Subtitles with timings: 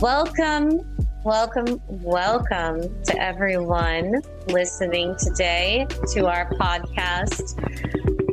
[0.00, 0.80] Welcome,
[1.26, 7.60] welcome, welcome to everyone listening today to our podcast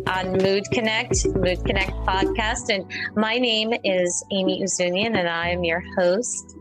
[0.07, 2.73] on Mood Connect, Mood Connect podcast.
[2.73, 6.55] And my name is Amy Uzunian, and I am your host.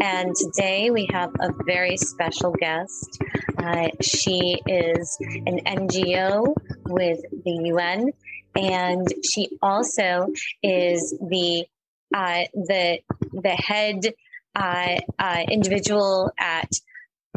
[0.00, 3.22] And today we have a very special guest.
[3.58, 6.54] Uh, she is an NGO
[6.88, 8.10] with the UN,
[8.56, 10.28] and she also
[10.62, 11.66] is the
[12.14, 13.00] uh, the
[13.32, 14.00] the head
[14.60, 16.70] uh, uh, individual at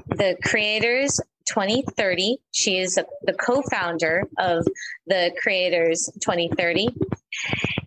[0.09, 2.37] the Creators 2030.
[2.51, 4.65] She is the co founder of
[5.07, 6.89] the Creators 2030.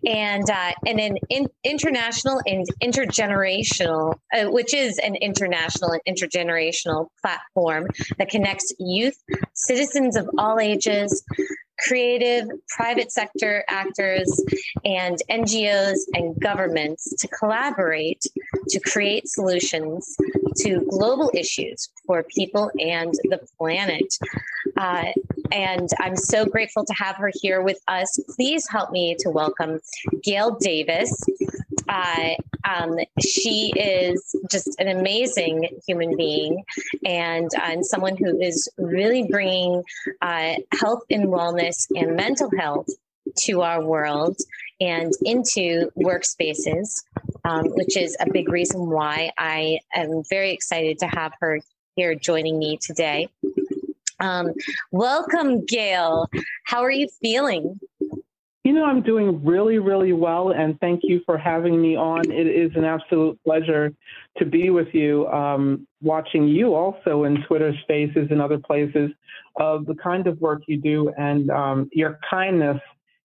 [0.05, 7.07] And uh, and an in, international and intergenerational, uh, which is an international and intergenerational
[7.21, 9.17] platform that connects youth,
[9.53, 11.23] citizens of all ages,
[11.79, 14.43] creative, private sector actors,
[14.83, 18.23] and NGOs and governments to collaborate
[18.69, 20.15] to create solutions
[20.57, 24.13] to global issues for people and the planet.
[24.75, 25.11] Uh,
[25.51, 28.19] and I'm so grateful to have her here with us.
[28.35, 29.79] Please help me to welcome
[30.23, 31.15] Gail Davis.
[31.87, 32.31] Uh,
[32.67, 36.63] um, she is just an amazing human being
[37.05, 39.83] and, uh, and someone who is really bringing
[40.21, 42.87] uh, health and wellness and mental health
[43.45, 44.37] to our world
[44.79, 47.03] and into workspaces,
[47.47, 51.61] um, which is a big reason why I am very excited to have her
[51.95, 53.29] here joining me today.
[54.19, 54.51] Um,
[54.91, 56.27] welcome, Gail.
[56.65, 57.79] How are you feeling?
[58.63, 62.29] You know, I'm doing really, really well, and thank you for having me on.
[62.29, 63.93] It is an absolute pleasure
[64.39, 69.11] to be with you, um, watching you also in Twitter spaces and other places
[69.55, 72.81] of the kind of work you do and um, your kindness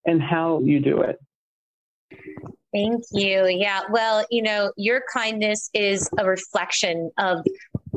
[0.07, 1.19] and how you do it.
[2.73, 3.47] Thank you.
[3.49, 3.83] Yeah.
[3.91, 7.45] Well, you know, your kindness is a reflection of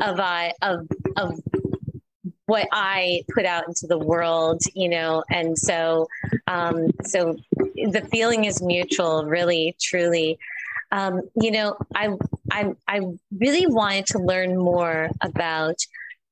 [0.02, 1.40] of uh, of of
[2.47, 6.08] what I put out into the world, you know, and so
[6.47, 10.38] um, so the feeling is mutual, really, truly.
[10.92, 12.09] Um, you know, I
[12.52, 13.02] I I
[13.38, 15.78] really wanted to learn more about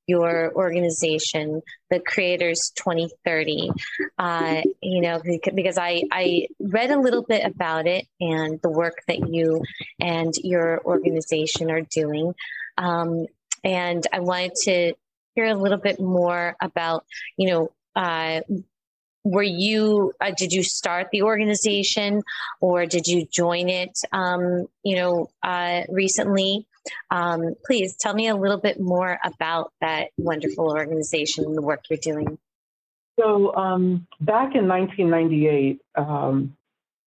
[0.07, 3.71] your organization, the Creators 2030.
[4.17, 5.21] Uh, you know,
[5.53, 9.63] because I I read a little bit about it and the work that you
[9.99, 12.33] and your organization are doing.
[12.77, 13.27] Um,
[13.63, 14.93] and I wanted to
[15.35, 17.05] hear a little bit more about,
[17.37, 18.41] you know, uh,
[19.23, 22.21] were you uh, did you start the organization
[22.59, 26.65] or did you join it um, you know uh, recently
[27.11, 31.81] um, please tell me a little bit more about that wonderful organization and the work
[31.89, 32.37] you're doing
[33.19, 36.55] so um, back in 1998 um,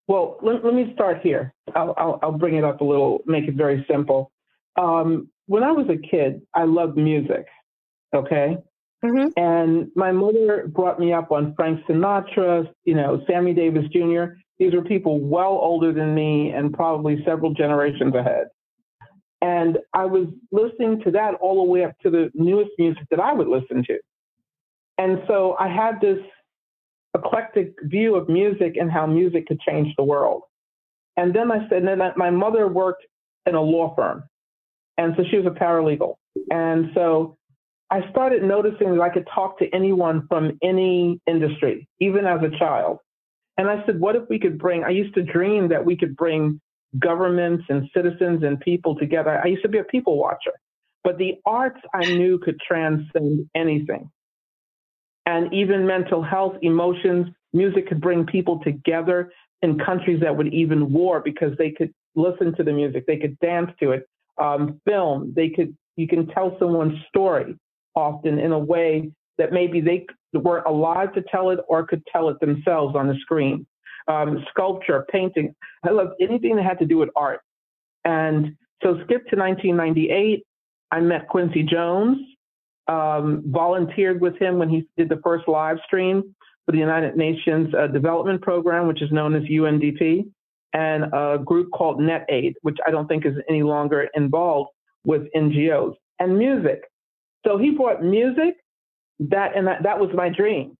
[0.09, 3.45] well let, let, me start here I'll, I'll, I'll, bring it up a little make
[3.49, 4.31] it very simple
[4.81, 7.47] um, when i was a kid i loved music
[8.15, 8.57] Okay.
[9.05, 9.29] Mm-hmm.
[9.37, 14.35] And my mother brought me up on Frank Sinatra, you know, Sammy Davis Jr.
[14.59, 18.47] These were people well older than me and probably several generations ahead.
[19.47, 23.21] And I was listening to that all the way up to the newest music that
[23.21, 23.99] I would listen to.
[24.99, 26.19] And so I had this
[27.15, 30.43] eclectic view of music and how music could change the world.
[31.17, 33.05] And then I said, and then my mother worked
[33.47, 34.25] in a law firm.
[34.99, 36.17] And so she was a paralegal.
[36.51, 37.39] And so
[37.89, 42.51] I started noticing that I could talk to anyone from any industry, even as a
[42.59, 42.99] child.
[43.59, 46.17] And I said, what if we could bring, I used to dream that we could
[46.17, 46.61] bring
[46.99, 49.41] governments and citizens and people together.
[49.43, 50.53] I used to be a people watcher,
[51.05, 54.11] but the arts I knew could transcend anything.
[55.27, 59.33] And even mental health, emotions, music could bring people together
[59.63, 63.39] in countries that would even war because they could listen to the music, they could
[63.41, 64.09] dance to it,
[64.39, 67.57] um, film, they could, you can tell someone's story
[67.95, 72.29] often in a way that maybe they weren't alive to tell it or could tell
[72.29, 73.67] it themselves on the screen.
[74.09, 75.55] Um, sculpture, painting.
[75.85, 77.41] I loved anything that had to do with art.
[78.05, 80.45] And so skip to 1998.
[80.93, 82.19] I met Quincy Jones,
[82.87, 87.73] um, volunteered with him when he did the first live stream for the United Nations
[87.75, 90.31] uh, Development Program, which is known as UNDP,
[90.73, 94.71] and a group called NetAid, which I don't think is any longer involved
[95.05, 95.95] with NGOs.
[96.19, 96.83] And music.
[97.47, 98.55] So he brought music,
[99.21, 100.77] that and that, that was my dream.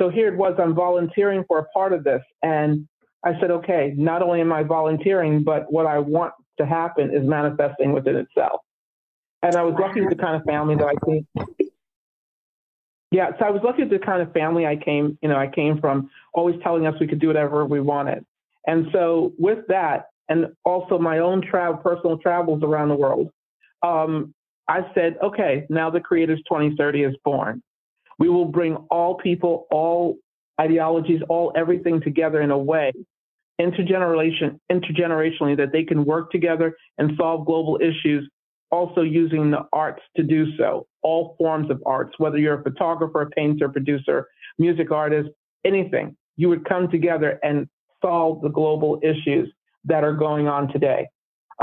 [0.00, 2.22] So here it was, I'm volunteering for a part of this.
[2.42, 2.88] And
[3.24, 7.26] I said, okay, not only am I volunteering, but what I want to happen is
[7.28, 8.60] manifesting within itself.
[9.42, 11.26] And I was lucky with the kind of family that I came.
[13.10, 15.48] Yeah, so I was lucky with the kind of family I came, you know, I
[15.48, 18.24] came from, always telling us we could do whatever we wanted.
[18.66, 23.30] And so with that, and also my own travel, personal travels around the world,
[23.82, 24.32] um,
[24.68, 27.62] I said, okay, now the Creators 2030 is born.
[28.20, 30.16] We will bring all people, all
[30.60, 32.92] ideologies, all everything together in a way
[33.60, 38.28] intergeneration, intergenerationally that they can work together and solve global issues,
[38.70, 43.22] also using the arts to do so, all forms of arts, whether you're a photographer,
[43.22, 44.26] a painter, producer,
[44.58, 45.28] music artist,
[45.64, 46.16] anything.
[46.36, 47.68] You would come together and
[48.02, 49.52] solve the global issues
[49.84, 51.08] that are going on today.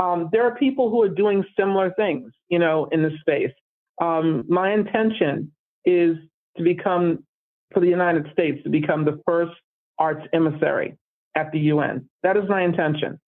[0.00, 3.52] Um, there are people who are doing similar things, you know, in the space.
[4.00, 5.50] Um, my intention
[5.84, 6.16] is
[6.58, 7.24] to become,
[7.72, 9.52] for the United States, to become the first
[9.98, 10.96] arts emissary
[11.34, 12.08] at the UN.
[12.22, 13.18] That is my intention.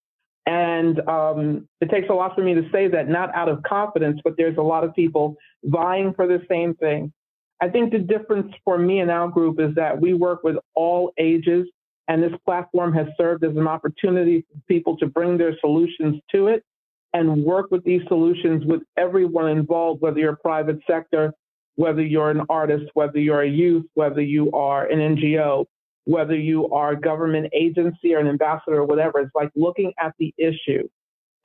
[0.46, 4.20] And um, it takes a lot for me to say that, not out of confidence,
[4.24, 7.12] but there's a lot of people vying for the same thing.
[7.60, 11.12] I think the difference for me and our group is that we work with all
[11.18, 11.68] ages,
[12.08, 16.48] and this platform has served as an opportunity for people to bring their solutions to
[16.48, 16.64] it
[17.12, 21.34] and work with these solutions with everyone involved, whether you're private sector,
[21.80, 25.64] whether you're an artist, whether you're a youth, whether you are an NGO,
[26.04, 29.18] whether you are a government agency or an ambassador or whatever.
[29.20, 30.86] It's like looking at the issue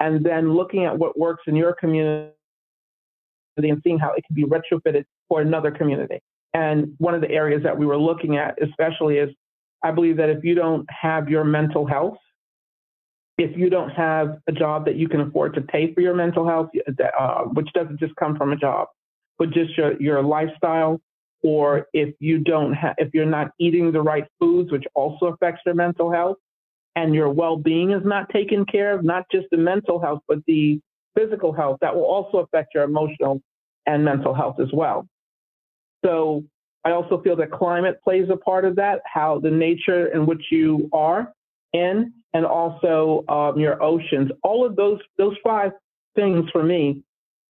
[0.01, 2.33] and then looking at what works in your community
[3.55, 6.19] and seeing how it can be retrofitted for another community.
[6.53, 9.29] And one of the areas that we were looking at, especially, is
[9.83, 12.17] I believe that if you don't have your mental health,
[13.37, 16.45] if you don't have a job that you can afford to pay for your mental
[16.45, 16.71] health,
[17.17, 18.89] uh, which doesn't just come from a job,
[19.37, 20.99] but just your, your lifestyle,
[21.43, 25.75] or if you don't if you're not eating the right foods, which also affects your
[25.75, 26.37] mental health,
[26.95, 30.79] and your well-being is not taken care of, not just the mental health, but the
[31.15, 33.41] physical health, that will also affect your emotional
[33.85, 35.07] and mental health as well.
[36.03, 36.43] So
[36.83, 40.45] I also feel that climate plays a part of that, how the nature in which
[40.51, 41.33] you are
[41.73, 44.31] in, and also um, your oceans.
[44.43, 45.71] All of those those five
[46.15, 47.03] things for me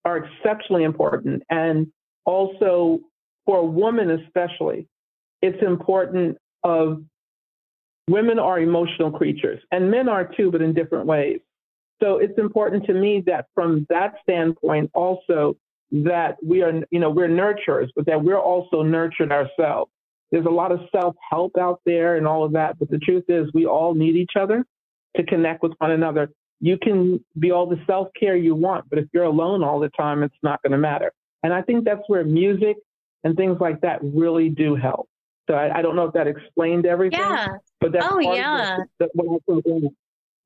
[0.04, 1.86] are exceptionally important, and
[2.24, 3.00] also
[3.46, 4.86] for a woman especially,
[5.42, 7.02] it's important of
[8.08, 11.40] women are emotional creatures and men are too, but in different ways.
[12.02, 15.56] So it's important to me that from that standpoint also
[15.92, 19.90] that we are, you know, we're nurturers, but that we're also nurtured ourselves.
[20.30, 23.48] There's a lot of self-help out there and all of that, but the truth is
[23.54, 24.64] we all need each other
[25.16, 26.30] to connect with one another.
[26.60, 30.22] You can be all the self-care you want, but if you're alone all the time,
[30.22, 31.12] it's not going to matter.
[31.42, 32.76] And I think that's where music
[33.22, 35.08] and things like that really do help.
[35.48, 37.20] So I, I don't know if that explained everything.
[37.20, 37.48] Yeah.
[37.80, 38.78] But that's oh yeah.
[38.98, 39.90] The, the,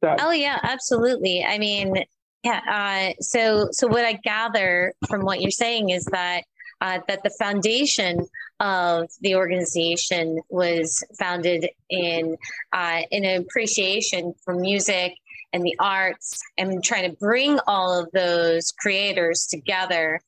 [0.02, 0.16] so.
[0.18, 1.44] Oh yeah, absolutely.
[1.44, 1.94] I mean,
[2.42, 2.60] yeah.
[2.68, 6.42] Uh, so so what I gather from what you're saying is that
[6.80, 8.26] uh, that the foundation
[8.60, 12.36] of the organization was founded in
[12.72, 15.14] uh, in appreciation for music
[15.52, 20.20] and the arts and trying to bring all of those creators together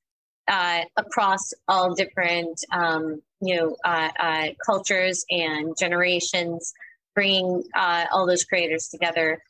[0.49, 6.73] uh, across all different um, you know uh, uh, cultures and generations,
[7.15, 9.43] bringing uh, all those creators together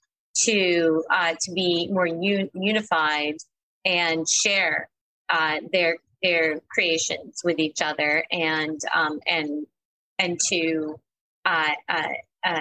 [0.44, 3.37] to uh, to be more un- unified
[3.84, 4.88] and share
[5.31, 9.66] uh, their their creations with each other and um, and
[10.19, 11.00] and to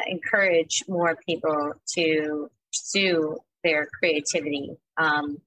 [0.07, 4.77] encourage more people to pursue their creativity.
[4.97, 5.37] Um,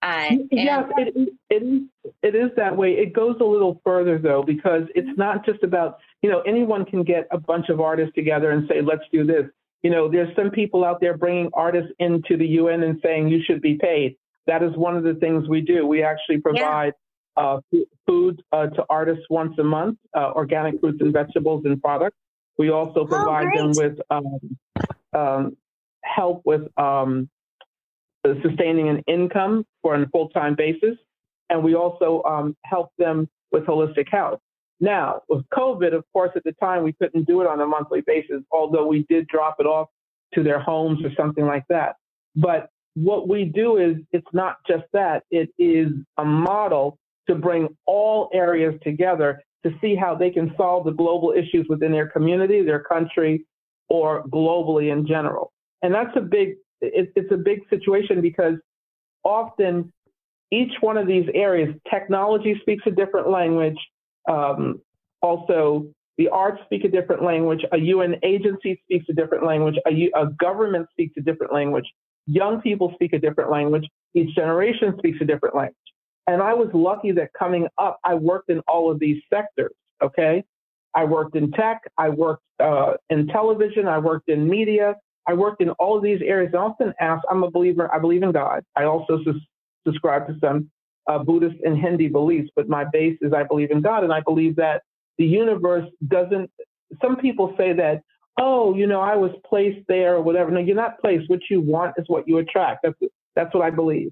[0.00, 1.82] uh, yes, it, it, is,
[2.22, 2.92] it is that way.
[2.92, 7.02] It goes a little further, though, because it's not just about, you know, anyone can
[7.02, 9.46] get a bunch of artists together and say, let's do this.
[9.82, 13.40] You know, there's some people out there bringing artists into the UN and saying you
[13.44, 14.16] should be paid.
[14.46, 15.86] That is one of the things we do.
[15.86, 16.94] We actually provide
[17.36, 17.42] yeah.
[17.42, 17.60] uh,
[18.06, 22.16] food uh, to artists once a month, uh, organic fruits and vegetables and products.
[22.56, 24.58] We also oh, provide oh, them with um,
[25.12, 25.56] um,
[26.04, 27.28] help with um,
[28.42, 30.96] sustaining an income for a full-time basis.
[31.50, 34.40] And we also um, help them with holistic health.
[34.80, 38.02] Now, with COVID, of course, at the time we couldn't do it on a monthly
[38.02, 39.88] basis, although we did drop it off
[40.34, 41.96] to their homes or something like that.
[42.36, 45.88] But what we do is it's not just that, it is
[46.18, 51.32] a model to bring all areas together to see how they can solve the global
[51.32, 53.44] issues within their community, their country,
[53.88, 55.52] or globally in general.
[55.82, 58.54] And that's a big it, it's a big situation because
[59.24, 59.92] often
[60.50, 63.78] each one of these areas, technology speaks a different language.
[64.28, 64.80] Um,
[65.20, 67.64] also, the arts speak a different language.
[67.72, 69.76] A UN agency speaks a different language.
[69.86, 71.84] A, a government speaks a different language.
[72.26, 73.86] Young people speak a different language.
[74.14, 75.76] Each generation speaks a different language.
[76.26, 79.72] And I was lucky that coming up, I worked in all of these sectors.
[80.02, 80.44] Okay.
[80.94, 81.82] I worked in tech.
[81.96, 83.86] I worked uh, in television.
[83.86, 84.96] I worked in media.
[85.28, 86.52] I worked in all these areas.
[86.54, 88.64] I often ask, I'm a believer, I believe in God.
[88.74, 89.20] I also
[89.86, 90.70] subscribe to some
[91.06, 94.04] uh, Buddhist and Hindi beliefs, but my base is I believe in God.
[94.04, 94.82] And I believe that
[95.18, 96.50] the universe doesn't,
[97.02, 98.02] some people say that,
[98.40, 100.50] oh, you know, I was placed there or whatever.
[100.50, 101.28] No, you're not placed.
[101.28, 102.80] What you want is what you attract.
[102.84, 102.98] That's,
[103.36, 104.10] that's what I believe.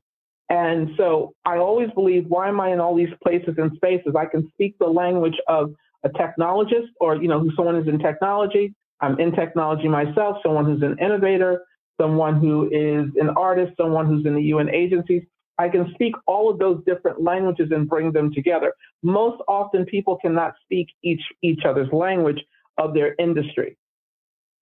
[0.50, 4.14] And so I always believe, why am I in all these places and spaces?
[4.16, 7.98] I can speak the language of a technologist or, you know, who someone who's in
[7.98, 8.74] technology.
[9.00, 11.62] I'm in technology myself, someone who's an innovator,
[12.00, 15.22] someone who is an artist, someone who's in the UN agencies.
[15.58, 18.74] I can speak all of those different languages and bring them together.
[19.02, 22.40] Most often people cannot speak each, each other's language
[22.78, 23.76] of their industry.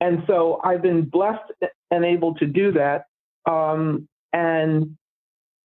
[0.01, 1.51] And so I've been blessed
[1.91, 3.07] and able to do that.
[3.51, 4.97] Um, and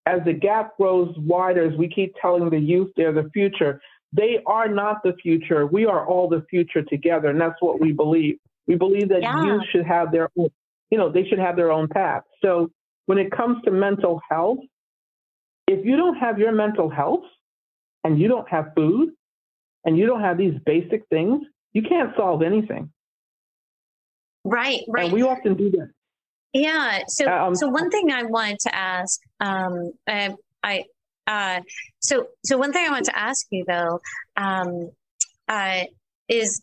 [0.06, 3.80] as the gap grows wider, as we keep telling the youth they're the future,
[4.12, 5.66] they are not the future.
[5.66, 8.38] We are all the future together, and that's what we believe.
[8.68, 9.42] We believe that yeah.
[9.42, 10.50] youth should have their own,
[10.90, 12.22] you know, they should have their own path.
[12.42, 12.70] So
[13.06, 14.58] when it comes to mental health,
[15.66, 17.24] if you don't have your mental health
[18.04, 19.10] and you don't have food
[19.84, 22.92] and you don't have these basic things, you can't solve anything.
[24.44, 25.04] Right, right.
[25.04, 25.90] And we often do that.
[26.52, 27.00] Yeah.
[27.08, 30.84] So, um, so one thing I wanted to ask, um, I, I
[31.26, 31.60] uh,
[32.00, 34.00] so, so one thing I want to ask you though,
[34.36, 34.90] um,
[35.48, 35.84] uh,
[36.28, 36.60] is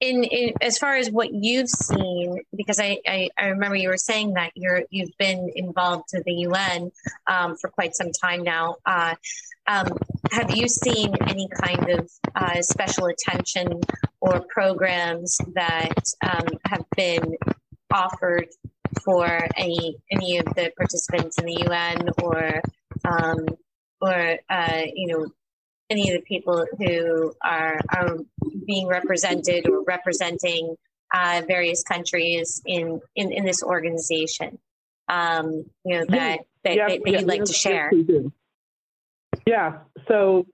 [0.00, 3.96] in, in as far as what you've seen, because I, I, I, remember you were
[3.96, 6.90] saying that you're you've been involved to the UN
[7.26, 8.76] um, for quite some time now.
[8.84, 9.14] Uh,
[9.66, 9.96] um,
[10.30, 13.80] have you seen any kind of uh, special attention
[14.20, 17.36] or programs that um, have been
[17.92, 18.48] offered
[19.04, 22.60] for any any of the participants in the UN or
[23.04, 23.46] um,
[24.00, 25.26] or uh, you know
[25.90, 28.18] any of the people who are are
[28.66, 30.76] being represented or representing
[31.12, 34.58] uh, various countries in, in in this organization.
[35.08, 37.92] Um, you know that that, yeah, that, that yeah, you'd like yeah, to share.
[39.46, 39.78] Yeah.
[40.08, 40.46] So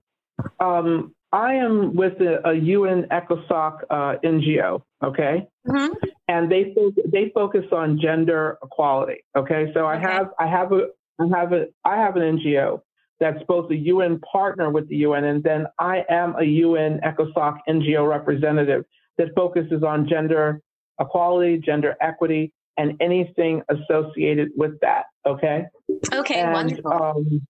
[0.59, 4.83] um, I am with a, a UN ECOSOC uh, NGO.
[5.03, 5.47] Okay.
[5.67, 5.95] Mm-hmm.
[6.29, 6.75] And they
[7.07, 9.25] they focus on gender equality.
[9.37, 9.71] Okay.
[9.75, 10.03] So I okay.
[10.03, 12.81] have I have a I have a I have an NGO
[13.21, 17.59] that's both a UN partner with the UN, and then I am a UN ECOSOC
[17.69, 18.85] NGO representative
[19.19, 20.63] that focuses on gender
[20.99, 25.05] equality, gender equity, and anything associated with that.
[25.27, 25.67] Okay.
[26.13, 26.41] Okay.
[26.41, 26.93] And, wonderful.
[26.93, 27.47] Um,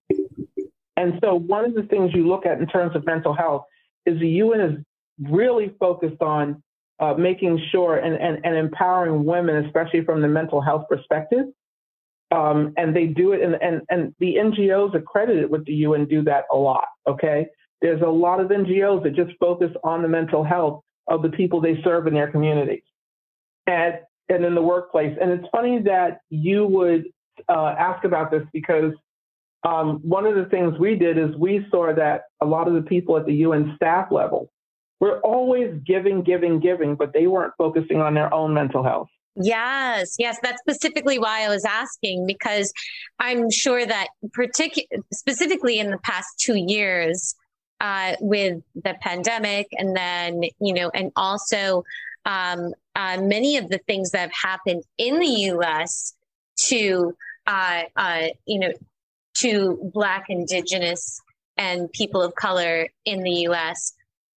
[0.96, 3.64] and so one of the things you look at in terms of mental health
[4.06, 4.84] is the UN is
[5.30, 6.62] really focused on
[6.98, 11.46] uh, making sure and, and, and empowering women, especially from the mental health perspective,
[12.30, 16.22] um, and they do it, and, and, and the NGOs accredited with the UN do
[16.22, 17.46] that a lot, okay?
[17.82, 21.60] There's a lot of NGOs that just focus on the mental health of the people
[21.60, 22.82] they serve in their communities
[23.66, 23.94] and,
[24.28, 25.16] and in the workplace.
[25.20, 27.06] And it's funny that you would
[27.48, 28.92] uh, ask about this because
[29.66, 32.82] um, one of the things we did is we saw that a lot of the
[32.82, 34.50] people at the UN staff level
[35.00, 39.08] were always giving, giving, giving, but they weren't focusing on their own mental health.
[39.36, 42.72] Yes, yes, that's specifically why I was asking because
[43.18, 47.34] I'm sure that particular specifically in the past two years
[47.80, 51.84] uh, with the pandemic, and then you know, and also
[52.26, 56.14] um, uh, many of the things that have happened in the U.S.
[56.66, 58.72] to uh, uh, you know
[59.38, 61.20] to Black, Indigenous,
[61.56, 63.92] and people of color in the U.S.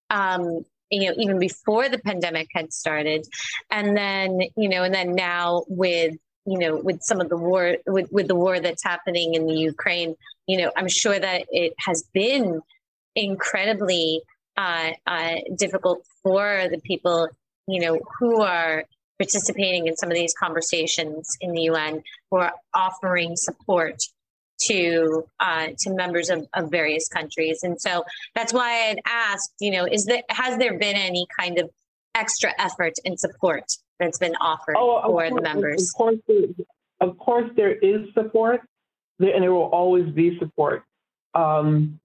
[0.10, 3.28] Um, you know even before the pandemic had started.
[3.72, 7.78] And then you know and then now with you know with some of the war
[7.88, 10.16] with, with the war that's happening in the ukraine
[10.48, 12.62] you know i'm sure that it has been
[13.16, 14.22] incredibly
[14.58, 17.28] uh, uh, difficult for the people
[17.68, 18.84] you know who are
[19.20, 24.04] participating in some of these conversations in the un who are offering support
[24.68, 28.04] to uh, to members of, of various countries, and so
[28.36, 29.54] that's why I had asked.
[29.60, 31.70] You know, is that has there been any kind of
[32.16, 33.64] extra effort and support
[34.00, 35.90] that's been offered oh, for course, the members?
[35.90, 36.48] Of course, there,
[37.02, 38.62] of course, there is support,
[39.20, 40.84] and there will always be support.
[41.34, 42.00] Um,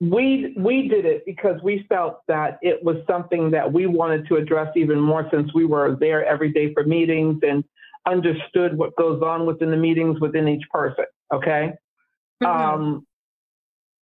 [0.00, 4.36] we we did it because we felt that it was something that we wanted to
[4.36, 7.64] address even more since we were there every day for meetings and
[8.06, 11.06] understood what goes on within the meetings within each person.
[11.32, 11.72] Okay.
[12.42, 12.46] Mm-hmm.
[12.46, 13.06] Um,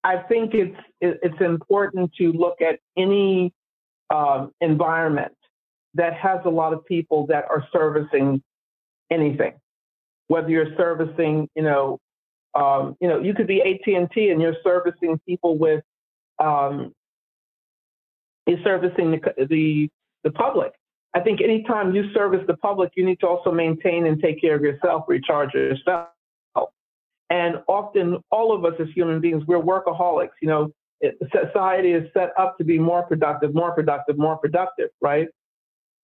[0.04, 3.54] I think it's it's important to look at any
[4.10, 5.34] um, environment
[5.94, 8.42] that has a lot of people that are servicing
[9.12, 9.54] anything.
[10.28, 12.00] Whether you're servicing, you know,
[12.56, 15.84] um, you know, you could be AT and T and you're servicing people with,
[16.40, 16.94] um,
[18.48, 19.90] you're servicing the, the
[20.24, 20.72] the public.
[21.14, 24.56] I think anytime you service the public, you need to also maintain and take care
[24.56, 26.08] of yourself, recharge yourself.
[27.32, 30.32] And often, all of us as human beings, we're workaholics.
[30.42, 30.74] You know,
[31.32, 35.30] society is set up to be more productive, more productive, more productive, right?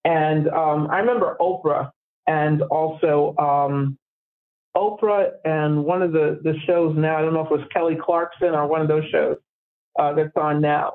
[0.04, 1.90] And um, I remember Oprah
[2.26, 3.98] and also um,
[4.74, 7.96] Oprah and one of the, the shows now, I don't know if it was Kelly
[8.00, 9.36] Clarkson or one of those shows
[9.98, 10.94] uh, that's on now,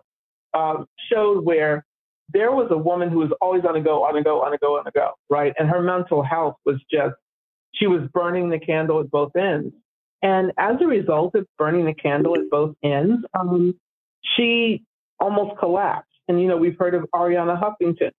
[0.56, 1.86] uh, showed where
[2.34, 4.58] there was a woman who was always on a go, on a go, on a
[4.58, 5.54] go, on a go, right?
[5.60, 7.14] And her mental health was just,
[7.76, 9.74] she was burning the candle at both ends.
[10.24, 13.78] And as a result of burning the candle at both ends, um,
[14.36, 14.84] she
[15.20, 16.10] almost collapsed.
[16.30, 18.12] And, you know, we've heard of Arianna Huffington.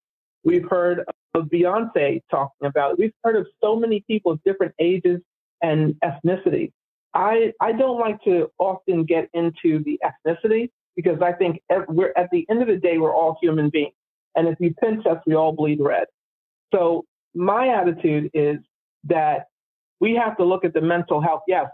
[0.45, 2.99] We've heard of Beyonce talking about it.
[2.99, 5.23] We've heard of so many people of different ages
[5.63, 6.73] and ethnicity.
[7.15, 12.29] I, I don't like to often get into the ethnicity because I think we're at
[12.31, 13.95] the end of the day, we're all human beings.
[14.37, 16.07] And if you pinch us, we all bleed red.
[16.75, 18.59] So my attitude is
[19.05, 19.47] that
[20.01, 21.43] we have to look at the mental health.
[21.49, 21.67] Yes,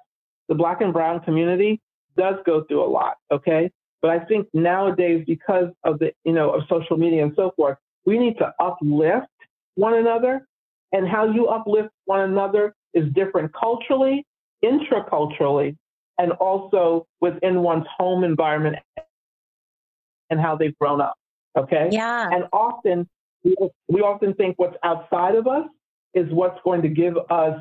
[0.51, 1.81] the black and brown community
[2.19, 3.15] does go through a lot.
[3.31, 3.71] Okay.
[4.03, 7.79] But I think nowadays, because of the, you know, of social media and so forth,
[8.05, 9.29] we need to uplift
[9.77, 10.47] one another.
[10.93, 14.27] And how you uplift one another is different culturally,
[14.65, 15.77] intraculturally,
[16.19, 18.77] and also within one's home environment
[20.31, 21.15] and how they've grown up.
[21.57, 21.91] Okay.
[21.93, 22.29] Yeah.
[22.33, 23.09] And often
[23.45, 23.55] we,
[23.89, 25.67] we often think what's outside of us
[26.13, 27.61] is what's going to give us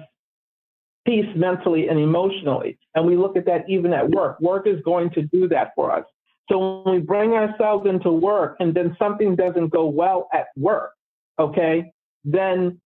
[1.09, 2.77] peace mentally and emotionally.
[2.93, 4.39] And we look at that even at work.
[4.39, 6.05] Work is going to do that for us.
[6.49, 10.91] So when we bring ourselves into work and then something doesn't go well at work,
[11.39, 11.91] okay,
[12.23, 12.79] then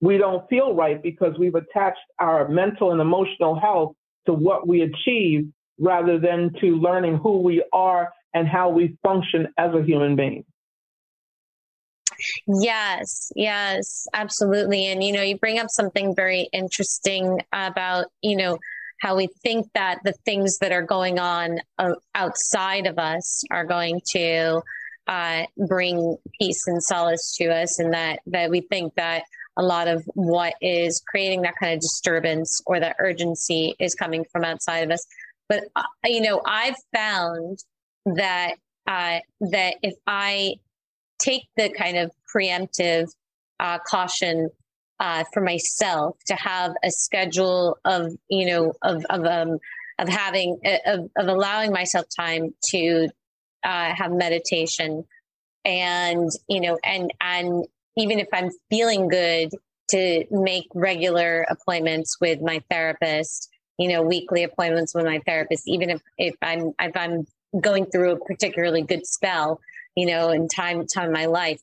[0.00, 3.94] we don't feel right because we've attached our mental and emotional health
[4.26, 5.48] to what we achieve
[5.78, 10.44] rather than to learning who we are and how we function as a human being.
[12.46, 14.86] Yes, yes, absolutely.
[14.86, 18.58] And, you know, you bring up something very interesting about, you know,
[19.00, 23.64] how we think that the things that are going on uh, outside of us are
[23.64, 24.60] going to
[25.06, 29.24] uh, bring peace and solace to us, and that that we think that
[29.56, 34.24] a lot of what is creating that kind of disturbance or that urgency is coming
[34.30, 35.04] from outside of us.
[35.48, 37.58] But uh, you know, I've found
[38.04, 38.54] that
[38.86, 40.54] uh, that if I
[41.20, 43.08] take the kind of preemptive
[43.58, 44.50] uh, caution
[44.98, 49.58] uh, for myself to have a schedule of you know of of um
[49.98, 53.08] of having uh, of, of allowing myself time to
[53.64, 55.04] uh, have meditation.
[55.64, 59.50] And you know and and even if i'm feeling good
[59.90, 65.90] to make regular appointments with my therapist you know weekly appointments with my therapist even
[65.90, 67.26] if if i'm if i'm
[67.60, 69.60] going through a particularly good spell
[69.96, 71.60] you know in time time of my life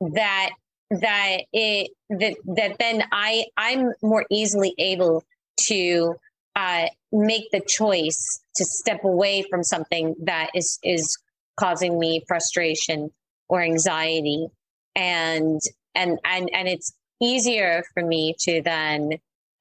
[0.00, 0.50] that
[0.90, 5.24] that it that that then I I'm more easily able
[5.68, 6.14] to
[6.56, 11.16] uh, make the choice to step away from something that is is
[11.58, 13.10] causing me frustration
[13.48, 14.48] or anxiety.
[14.96, 15.60] And
[15.94, 19.12] and and and it's easier for me to then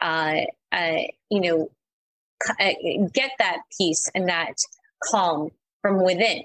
[0.01, 0.97] uh, uh,
[1.29, 1.69] you know
[2.59, 2.73] uh,
[3.13, 4.53] get that peace and that
[5.03, 5.51] calm
[5.81, 6.43] from within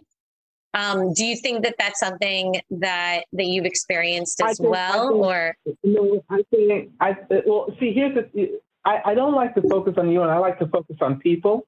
[0.75, 5.25] um, do you think that that's something that that you've experienced as think, well, think,
[5.25, 6.25] or no?
[6.29, 7.75] I think I well.
[7.79, 8.61] See, here's the.
[8.85, 11.67] I, I don't like to focus on you, and I like to focus on people.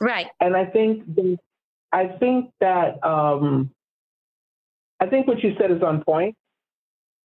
[0.00, 0.26] Right.
[0.40, 1.04] And I think
[1.92, 3.70] I think that um,
[4.98, 6.36] I think what you said is on point,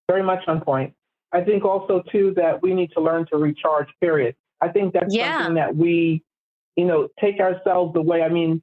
[0.10, 0.94] very much on point.
[1.32, 3.88] I think also too that we need to learn to recharge.
[4.00, 4.36] Period.
[4.62, 5.40] I think that's yeah.
[5.40, 6.24] something that we,
[6.76, 8.22] you know, take ourselves away.
[8.22, 8.62] I mean,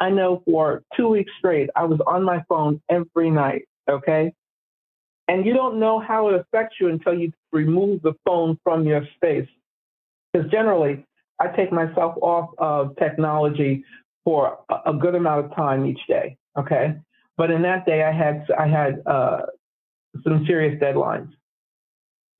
[0.00, 3.66] I know for two weeks straight, I was on my phone every night.
[3.88, 4.32] Okay.
[5.26, 9.02] And you don't know how it affects you until you remove the phone from your
[9.16, 9.48] space.
[10.32, 11.04] Because generally,
[11.40, 13.84] I take myself off of technology
[14.24, 16.36] for a good amount of time each day.
[16.58, 16.96] Okay.
[17.36, 19.42] But in that day, I had I had uh,
[20.24, 21.30] some serious deadlines.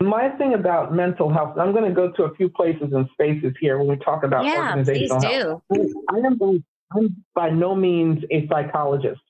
[0.00, 3.52] My thing about mental health, I'm going to go to a few places and spaces
[3.60, 5.62] here when we talk about yeah, organizational please health.
[5.72, 6.04] Do.
[6.08, 6.38] I am
[6.92, 9.20] I'm by no means a psychologist,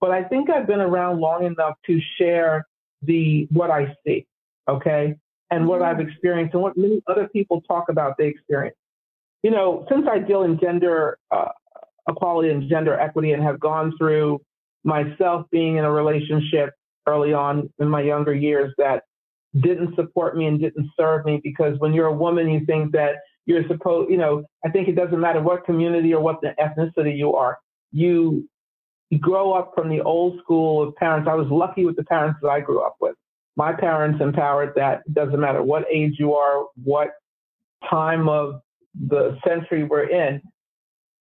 [0.00, 2.66] but I think I've been around long enough to share
[3.02, 4.26] the what I see,
[4.68, 5.16] okay,
[5.50, 6.08] and what I've mm-hmm.
[6.08, 8.76] experienced and what many other people talk about they experience.
[9.42, 11.48] You know, since I deal in gender uh,
[12.08, 14.40] equality and gender equity and have gone through
[14.84, 16.74] myself being in a relationship
[17.06, 19.04] early on in my younger years that
[19.60, 23.16] didn't support me and didn't serve me because when you're a woman, you think that
[23.46, 27.16] you're supposed, you know, I think it doesn't matter what community or what the ethnicity
[27.16, 27.58] you are.
[27.92, 28.46] You
[29.18, 31.28] grow up from the old school of parents.
[31.28, 33.16] I was lucky with the parents that I grew up with.
[33.56, 35.02] my parents empowered that.
[35.06, 37.10] It doesn't matter what age you are, what
[37.88, 38.60] time of
[39.08, 40.40] the century we're in.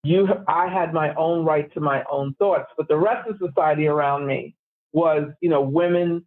[0.04, 3.88] You, I had my own right to my own thoughts, but the rest of society
[3.88, 4.56] around me
[4.94, 6.26] was, you know, women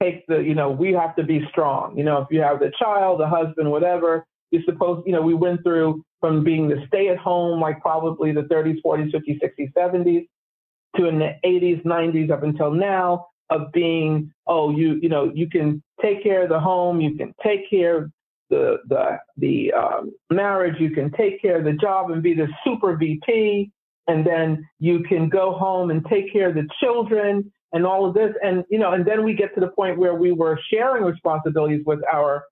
[0.00, 1.98] take the, you know, we have to be strong.
[1.98, 4.24] You know, if you have the child, the husband, whatever,
[4.54, 8.30] you're supposed, you know, we went through from being the stay at home, like probably
[8.30, 10.28] the 30s, 40s, 50s, 60s, 70s,
[10.96, 15.48] to in the 80s, 90s up until now of being, oh, you, you know, you
[15.50, 18.12] can take care of the home, you can take care of
[18.50, 22.46] the the the um, marriage, you can take care of the job and be the
[22.62, 23.70] super VP,
[24.06, 28.14] and then you can go home and take care of the children and all of
[28.14, 31.02] this, and you know, and then we get to the point where we were sharing
[31.02, 32.44] responsibilities with our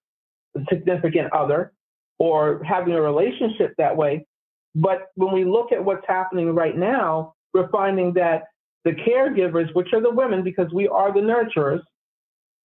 [0.69, 1.73] significant other
[2.23, 4.25] or having a relationship that way.
[4.77, 8.45] But when we look at what's happening right now, we're finding that
[8.85, 11.81] the caregivers, which are the women, because we are the nurturers,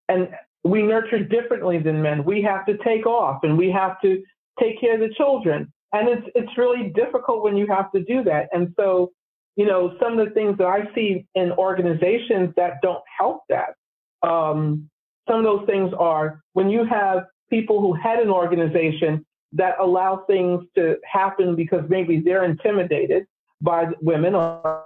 [0.08, 0.28] and
[0.62, 2.24] we nurture differently than men.
[2.24, 4.22] We have to take off and we have to
[4.60, 5.72] take care of the children.
[5.92, 8.46] And it's it's really difficult when you have to do that.
[8.52, 9.10] And so,
[9.56, 13.74] you know, some of the things that I see in organizations that don't help that.
[14.22, 14.88] Um,
[15.28, 20.24] some of those things are when you have people who head an organization that allow
[20.26, 23.26] things to happen because maybe they're intimidated
[23.60, 24.84] by women or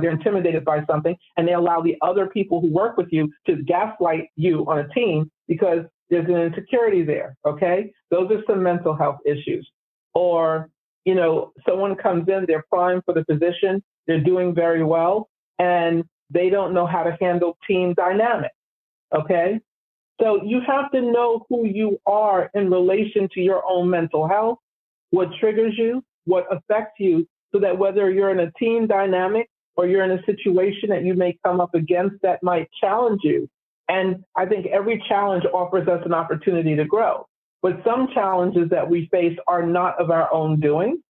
[0.00, 3.62] they're intimidated by something and they allow the other people who work with you to
[3.64, 7.36] gaslight you on a team because there's an insecurity there.
[7.46, 7.92] Okay.
[8.10, 9.68] Those are some mental health issues.
[10.14, 10.70] Or,
[11.04, 16.04] you know, someone comes in, they're primed for the position, they're doing very well, and
[16.30, 18.54] they don't know how to handle team dynamics.
[19.14, 19.60] Okay.
[20.20, 24.58] So you have to know who you are in relation to your own mental health,
[25.10, 29.86] what triggers you, what affects you, so that whether you're in a team dynamic or
[29.86, 33.48] you're in a situation that you may come up against that might challenge you.
[33.88, 37.26] And I think every challenge offers us an opportunity to grow.
[37.62, 41.00] But some challenges that we face are not of our own doing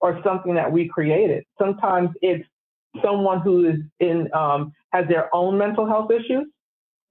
[0.00, 1.44] or something that we created.
[1.58, 2.44] Sometimes it's
[3.04, 6.46] someone who is in um, has their own mental health issues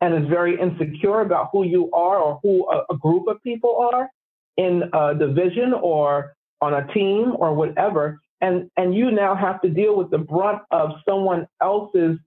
[0.01, 3.89] and is very insecure about who you are or who a, a group of people
[3.93, 4.09] are
[4.57, 9.69] in a division or on a team or whatever and and you now have to
[9.69, 12.17] deal with the brunt of someone else's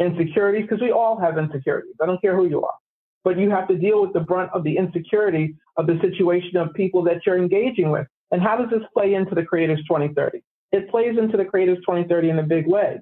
[0.00, 1.94] insecurities because we all have insecurities.
[2.02, 2.74] I don't care who you are,
[3.22, 6.74] but you have to deal with the brunt of the insecurity of the situation of
[6.74, 8.06] people that you're engaging with.
[8.30, 10.42] And how does this play into the Creators 2030?
[10.72, 13.00] It plays into the Creators 2030 in a big way.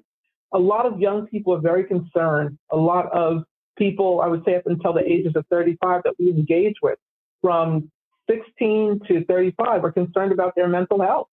[0.53, 2.57] A lot of young people are very concerned.
[2.71, 3.43] A lot of
[3.77, 6.97] people, I would say up until the ages of 35 that we engage with,
[7.41, 7.91] from
[8.29, 11.27] 16 to 35, are concerned about their mental health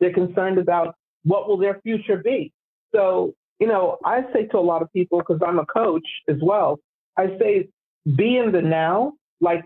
[0.00, 2.52] they're concerned about what will their future be.
[2.94, 6.36] So, you know, I say to a lot of people, because I'm a coach as
[6.40, 6.78] well,
[7.16, 7.68] I say,
[8.16, 9.64] be in the now, like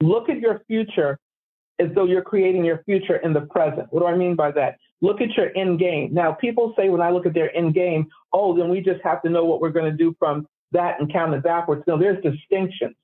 [0.00, 1.18] look at your future
[1.78, 3.86] as though you're creating your future in the present.
[3.90, 4.78] What do I mean by that?
[5.00, 6.12] Look at your end game.
[6.12, 9.22] Now, people say when I look at their end game, oh, then we just have
[9.22, 11.82] to know what we're going to do from that and count it backwards.
[11.86, 12.96] No, there's distinctions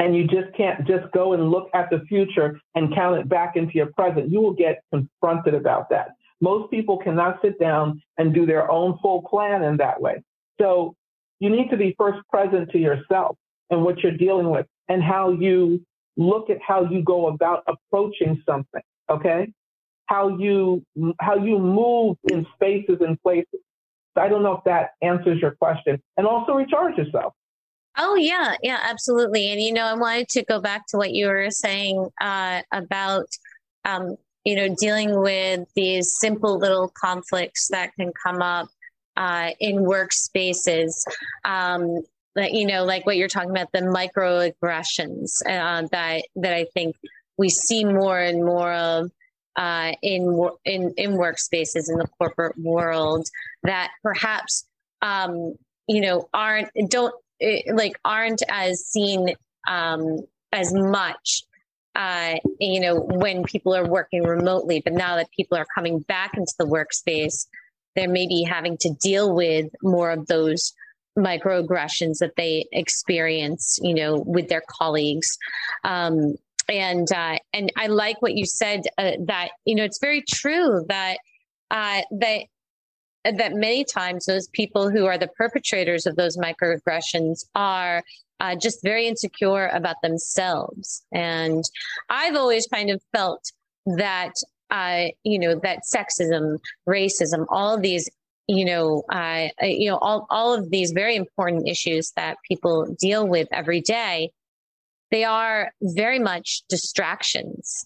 [0.00, 3.54] and you just can't just go and look at the future and count it back
[3.54, 4.30] into your present.
[4.30, 6.12] You will get confronted about that.
[6.40, 10.22] Most people cannot sit down and do their own full plan in that way.
[10.58, 10.96] So
[11.38, 13.36] you need to be first present to yourself
[13.68, 15.84] and what you're dealing with and how you
[16.16, 18.82] look at how you go about approaching something.
[19.10, 19.52] Okay.
[20.06, 20.82] How you,
[21.20, 23.60] how you move in spaces and places.
[24.16, 27.34] I don't know if that answers your question and also recharge yourself.
[27.98, 29.50] Oh yeah, yeah, absolutely.
[29.50, 33.26] And you know, I wanted to go back to what you were saying uh, about
[33.84, 38.68] um, you know dealing with these simple little conflicts that can come up
[39.16, 40.92] uh, in workspaces.
[41.44, 42.02] Um,
[42.36, 46.96] that you know, like what you're talking about, the microaggressions uh, that that I think
[47.36, 49.10] we see more and more of
[49.60, 53.28] uh, in in in workspaces in the corporate world
[53.62, 54.66] that perhaps
[55.02, 55.54] um,
[55.86, 57.14] you know aren't don't
[57.70, 59.34] like aren't as seen
[59.68, 60.20] um,
[60.50, 61.42] as much
[61.94, 66.30] uh, you know when people are working remotely but now that people are coming back
[66.38, 67.46] into the workspace
[67.94, 70.72] they're maybe having to deal with more of those
[71.18, 75.36] microaggressions that they experience you know with their colleagues.
[75.84, 76.36] Um,
[76.70, 80.84] and uh, and i like what you said uh, that you know it's very true
[80.88, 81.18] that
[81.70, 82.42] uh, that
[83.24, 88.02] that many times those people who are the perpetrators of those microaggressions are
[88.40, 91.04] uh, just very insecure about themselves.
[91.12, 91.62] And
[92.08, 93.52] I've always kind of felt
[93.84, 94.32] that,
[94.70, 98.08] uh, you know, that sexism, racism, all of these
[98.48, 103.24] you know, uh, you know, all, all of these very important issues that people deal
[103.24, 104.32] with every day,
[105.10, 107.84] they are very much distractions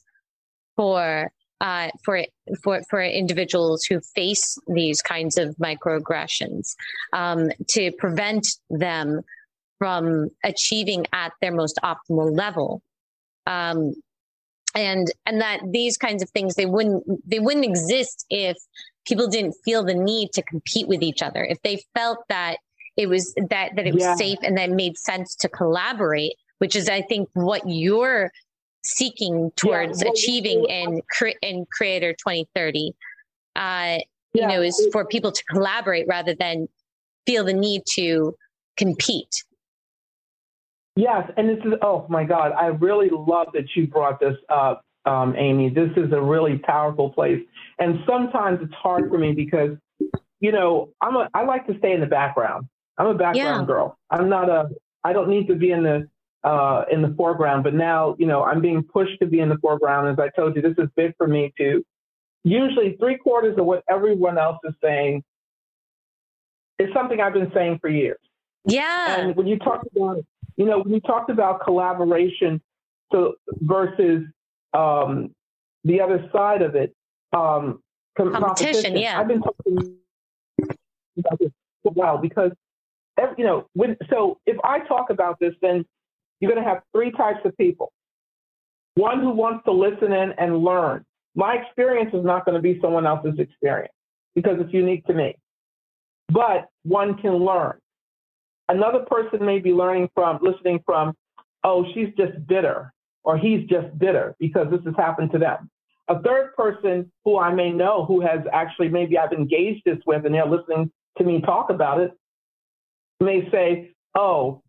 [0.76, 2.24] for uh, for
[2.62, 6.74] for for individuals who face these kinds of microaggressions
[7.12, 9.22] um, to prevent them
[9.78, 12.82] from achieving at their most optimal level.
[13.46, 13.94] Um,
[14.74, 18.56] and and that these kinds of things they wouldn't they wouldn't exist if
[19.06, 22.56] people didn't feel the need to compete with each other if they felt that
[22.96, 24.16] it was that that it was yeah.
[24.16, 26.34] safe and that made sense to collaborate
[26.64, 28.33] which is i think what you're
[28.85, 31.03] seeking towards yeah, achieving in
[31.42, 32.92] in creator 2030
[33.57, 34.00] uh yeah.
[34.33, 36.66] you know is for people to collaborate rather than
[37.27, 38.35] feel the need to
[38.79, 39.44] compete
[40.96, 44.83] Yes, and this is oh my God, I really love that you brought this up,
[45.05, 45.68] um, Amy.
[45.68, 47.40] This is a really powerful place,
[47.81, 49.70] and sometimes it's hard for me because,
[50.38, 52.68] you know, I'm a I like to stay in the background.
[52.96, 53.66] I'm a background yeah.
[53.66, 53.98] girl.
[54.09, 54.68] I'm not a
[55.03, 56.09] I don't need to be in the
[56.44, 59.59] uh, in the foreground, but now you know I'm being pushed to be in the
[59.59, 60.09] foreground.
[60.09, 61.85] As I told you, this is big for me too.
[62.44, 65.24] Usually, three quarters of what everyone else is saying
[66.78, 68.18] is something I've been saying for years.
[68.66, 69.20] Yeah.
[69.20, 70.18] And when you talk about
[70.57, 72.61] you know, when you talked about collaboration
[73.12, 74.24] so versus
[74.72, 75.35] um,
[75.85, 76.94] the other side of it,
[77.33, 77.80] um,
[78.16, 78.96] competition, competition.
[78.96, 79.98] Yeah, I've been talking
[81.18, 81.50] about this
[81.83, 82.52] for a while because,
[83.37, 85.85] you know, when so if I talk about this, then
[86.44, 87.90] you're going to have three types of people.
[88.96, 91.02] One who wants to listen in and learn.
[91.35, 93.94] My experience is not going to be someone else's experience
[94.35, 95.37] because it's unique to me.
[96.28, 97.78] But one can learn.
[98.68, 101.14] Another person may be learning from, listening from,
[101.64, 105.70] oh, she's just bitter or he's just bitter because this has happened to them.
[106.09, 110.26] A third person who I may know who has actually maybe I've engaged this with
[110.26, 112.12] and they're listening to me talk about it
[113.18, 114.61] may say, oh,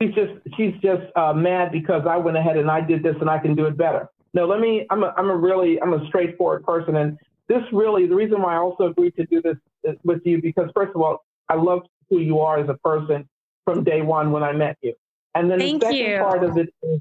[0.00, 3.30] she's just she's just uh, mad because I went ahead and I did this and
[3.30, 4.08] I can do it better.
[4.34, 4.86] No, let me.
[4.90, 8.54] I'm a I'm a really I'm a straightforward person, and this really the reason why
[8.54, 9.56] I also agreed to do this
[9.88, 13.28] uh, with you because first of all I love who you are as a person
[13.64, 14.94] from day one when I met you.
[15.34, 16.18] And then Thank the second you.
[16.18, 17.00] part of it is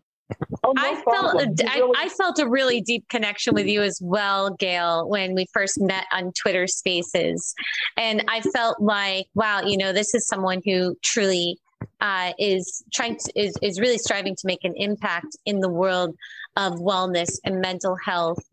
[0.64, 4.00] Oh, no I felt I, really- I, felt a really deep connection with you as
[4.02, 7.54] well, Gail, when we first met on Twitter Spaces,
[7.96, 11.60] and I felt like, wow, you know, this is someone who truly
[12.02, 16.16] uh, is trying to is is really striving to make an impact in the world
[16.56, 18.44] of wellness and mental health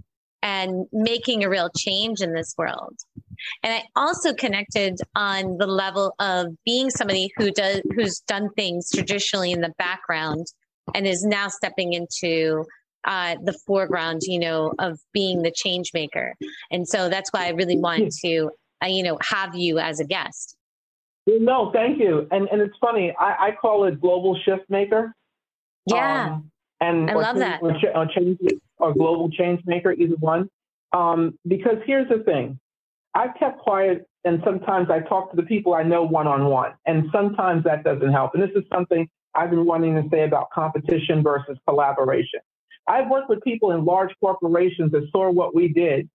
[0.43, 2.97] and making a real change in this world.
[3.63, 8.91] And I also connected on the level of being somebody who does who's done things
[8.93, 10.47] traditionally in the background
[10.95, 12.65] and is now stepping into
[13.05, 16.35] uh, the foreground, you know, of being the change maker.
[16.71, 18.51] And so that's why I really want to,
[18.83, 20.57] uh, you know, have you as a guest.
[21.27, 22.27] No, thank you.
[22.31, 25.15] And and it's funny, I, I call it global shift maker.
[25.87, 26.35] Yeah.
[26.35, 27.63] Um, and I love that.
[27.63, 28.39] Or, or, change,
[28.79, 30.49] or global change maker, either one.
[30.93, 32.59] Um, because here's the thing
[33.15, 36.73] I've kept quiet, and sometimes I talk to the people I know one on one,
[36.87, 38.33] and sometimes that doesn't help.
[38.35, 42.41] And this is something I've been wanting to say about competition versus collaboration.
[42.89, 46.09] I've worked with people in large corporations that saw what we did,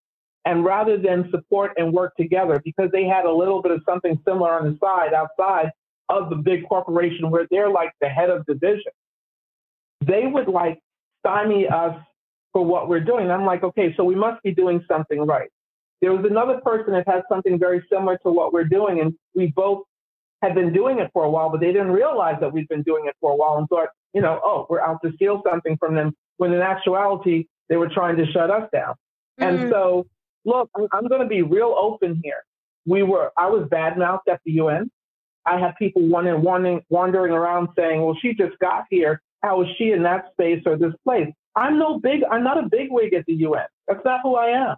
[0.48, 4.18] and rather than support and work together, because they had a little bit of something
[4.26, 5.72] similar on the side outside
[6.08, 8.94] of the big corporation where they're like the head of division,
[10.06, 10.80] they would like
[11.20, 12.00] stymie us
[12.54, 13.30] for what we're doing.
[13.30, 15.50] I'm like, okay, so we must be doing something right.
[16.02, 19.48] There was another person that had something very similar to what we're doing, and we
[19.48, 19.84] both
[20.42, 23.04] had been doing it for a while, but they didn't realize that we'd been doing
[23.08, 25.94] it for a while and thought, you know, oh, we're out to steal something from
[25.94, 28.94] them, when in actuality, they were trying to shut us down.
[29.42, 29.44] Mm-hmm.
[29.44, 30.06] And so,
[30.46, 32.44] look, I'm going to be real open here.
[32.86, 34.90] We were, I was badmouthed at the UN.
[35.46, 39.22] I had people wandering, wandering, wandering around saying, well, she just got here.
[39.42, 41.28] How is she in that space or this place?
[41.56, 43.66] I'm no big, I'm not a big wig at the UN.
[43.88, 44.76] That's not who I am.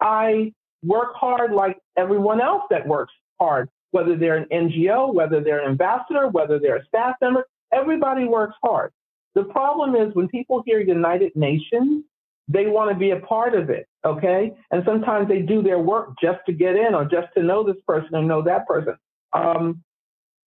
[0.00, 5.60] I work hard like everyone else that works hard, whether they're an NGO, whether they're
[5.60, 8.92] an ambassador, whether they're a staff member, everybody works hard.
[9.34, 12.04] The problem is when people hear United Nations,
[12.48, 14.52] they want to be a part of it, okay?
[14.70, 17.80] And sometimes they do their work just to get in or just to know this
[17.86, 18.96] person or know that person.
[19.32, 19.82] Um,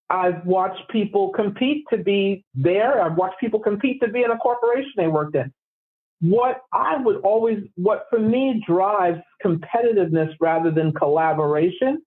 [0.10, 3.02] I've watched people compete to be there.
[3.02, 5.54] I've watched people compete to be in a corporation they worked in
[6.22, 12.02] what I would always, what for me drives competitiveness rather than collaboration.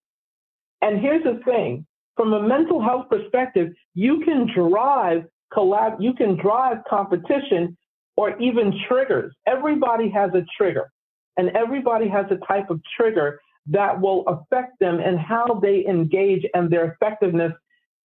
[0.81, 6.37] And here's the thing from a mental health perspective, you can drive collab, you can
[6.37, 7.77] drive competition
[8.17, 9.33] or even triggers.
[9.45, 10.91] Everybody has a trigger
[11.37, 16.45] and everybody has a type of trigger that will affect them and how they engage
[16.53, 17.51] and their effectiveness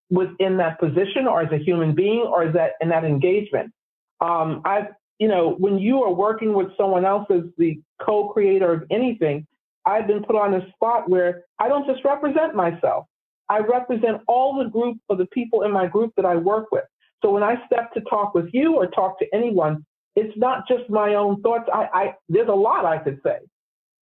[0.09, 3.71] within that position or as a human being or is that in that engagement.
[4.19, 4.87] Um, I've,
[5.19, 9.47] you know, when you are working with someone else as the co-creator of anything,
[9.85, 13.05] I've been put on a spot where I don't just represent myself.
[13.49, 16.85] I represent all the group of the people in my group that I work with.
[17.21, 20.89] So when I step to talk with you or talk to anyone, it's not just
[20.89, 21.69] my own thoughts.
[21.73, 23.37] I, I there's a lot I could say.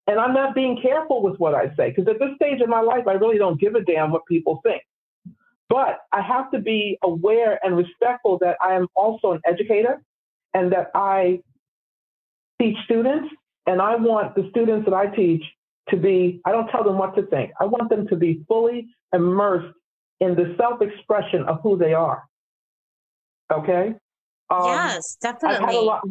[0.08, 2.82] And I'm not being careful with what I say because at this stage of my
[2.82, 4.82] life, I really don't give a damn what people think.
[5.70, 10.02] But I have to be aware and respectful that I am also an educator
[10.56, 11.42] and that I
[12.60, 13.30] teach students.
[13.68, 15.44] And I want the students that I teach
[15.90, 17.52] to be, I don't tell them what to think.
[17.60, 19.76] I want them to be fully immersed
[20.20, 22.24] in the self expression of who they are.
[23.54, 23.94] Okay?
[24.50, 25.78] Um, yes, definitely.
[25.78, 26.08] Lot,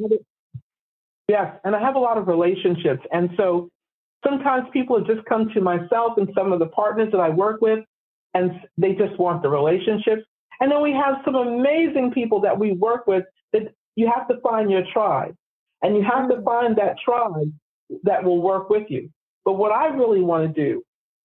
[1.28, 3.02] yes, and I have a lot of relationships.
[3.12, 3.68] And so
[4.24, 7.60] sometimes people have just come to myself and some of the partners that I work
[7.60, 7.84] with,
[8.34, 10.22] and they just want the relationships.
[10.60, 14.40] And then we have some amazing people that we work with that you have to
[14.40, 15.34] find your tribe.
[15.82, 16.44] And you have to mm.
[16.44, 17.52] find that tribe
[18.02, 19.10] that will work with you.
[19.44, 20.82] But what I really want to do,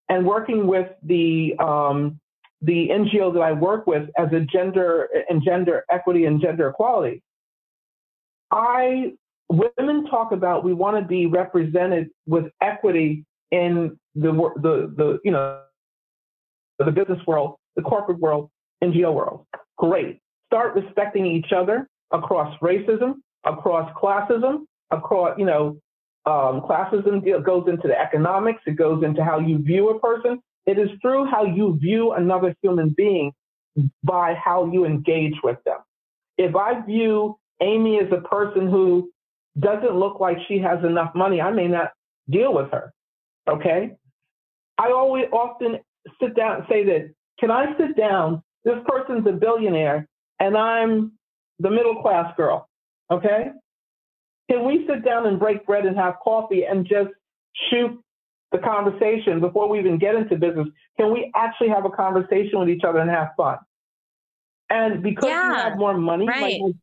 [0.10, 2.20] and working with the um,
[2.64, 7.22] the NGO that I work with as a gender and gender equity and gender equality,
[8.52, 9.14] I
[9.50, 15.32] women talk about we want to be represented with equity in the the the you
[15.32, 15.62] know
[16.80, 18.50] the business world, the corporate world,
[18.84, 19.46] NGO world.
[19.78, 20.20] Great.
[20.48, 25.78] Start respecting each other across racism, across classism, across you know
[26.26, 28.62] um, classism goes into the economics.
[28.66, 30.40] It goes into how you view a person.
[30.66, 33.34] It is through how you view another human being
[34.04, 35.80] by how you engage with them.
[36.38, 39.12] If I view Amy as a person who
[39.60, 41.92] doesn't look like she has enough money, I may not
[42.30, 42.94] deal with her.
[43.48, 43.92] Okay?
[44.78, 45.80] I always often
[46.22, 48.42] sit down and say that, can I sit down?
[48.64, 50.08] This person's a billionaire
[50.40, 51.14] and I'm
[51.60, 52.68] the middle class girl.
[53.12, 53.48] Okay?
[54.50, 57.10] Can we sit down and break bread and have coffee and just
[57.70, 58.00] shoot
[58.54, 60.68] the conversation before we even get into business?
[60.98, 63.58] Can we actually have a conversation with each other and have fun?
[64.70, 66.54] And because yeah, you have more money, right.
[66.54, 66.76] you,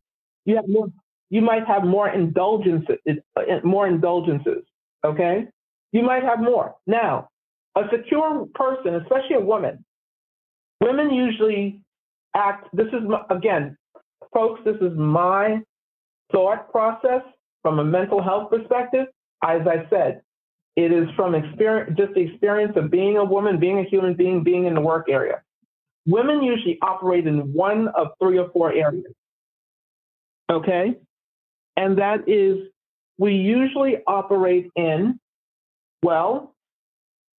[0.44, 0.88] you have more.
[1.30, 2.98] You might have more indulgences.
[3.08, 4.64] Uh, more indulgences.
[5.04, 5.46] Okay,
[5.92, 6.74] you might have more.
[6.86, 7.30] Now,
[7.76, 9.84] a secure person, especially a woman,
[10.80, 11.80] women usually
[12.34, 12.68] act.
[12.72, 13.76] This is again,
[14.34, 14.60] folks.
[14.64, 15.62] This is my
[16.32, 17.22] thought process
[17.62, 19.06] from a mental health perspective,
[19.44, 20.22] as I said,
[20.84, 24.42] it is from experience, just the experience of being a woman, being a human being,
[24.42, 25.42] being in the work area.
[26.06, 29.12] Women usually operate in one of three or four areas.
[30.50, 30.96] Okay?
[31.76, 32.68] And that is,
[33.18, 35.20] we usually operate in,
[36.02, 36.54] well,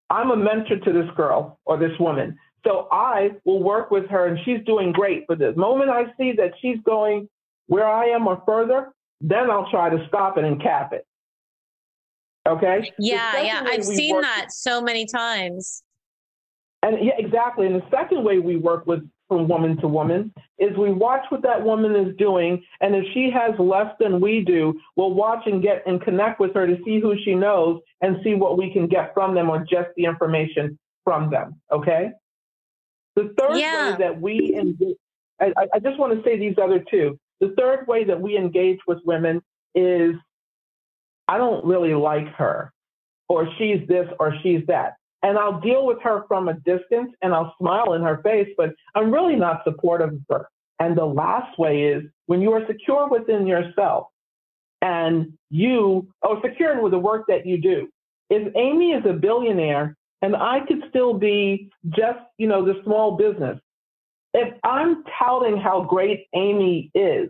[0.09, 2.37] I'm a mentor to this girl or this woman.
[2.65, 5.25] So I will work with her and she's doing great.
[5.27, 7.27] But the moment I see that she's going
[7.67, 11.05] where I am or further, then I'll try to stop it and cap it.
[12.47, 12.91] Okay?
[12.97, 13.63] Yeah, yeah.
[13.65, 15.83] I've seen work, that so many times.
[16.83, 17.67] And yeah, exactly.
[17.67, 21.41] And the second way we work with from woman to woman is we watch what
[21.43, 22.61] that woman is doing.
[22.81, 26.53] And if she has less than we do, we'll watch and get and connect with
[26.53, 29.59] her to see who she knows and see what we can get from them or
[29.59, 31.61] just the information from them.
[31.71, 32.11] Okay?
[33.15, 33.91] The third yeah.
[33.91, 34.85] way that we,
[35.39, 37.17] I, I just want to say these other two.
[37.39, 39.41] The third way that we engage with women
[39.75, 40.15] is
[41.31, 42.73] I don't really like her,
[43.29, 44.95] or she's this, or she's that.
[45.23, 48.71] And I'll deal with her from a distance and I'll smile in her face, but
[48.95, 50.49] I'm really not supportive of her.
[50.81, 54.07] And the last way is when you are secure within yourself
[54.81, 57.87] and you are secure with the work that you do.
[58.29, 63.15] If Amy is a billionaire and I could still be just, you know, the small
[63.15, 63.57] business,
[64.33, 67.29] if I'm touting how great Amy is,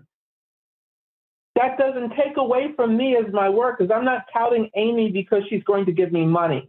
[1.62, 5.44] that doesn't take away from me as my work because I'm not touting Amy because
[5.50, 6.68] she's going to give me money.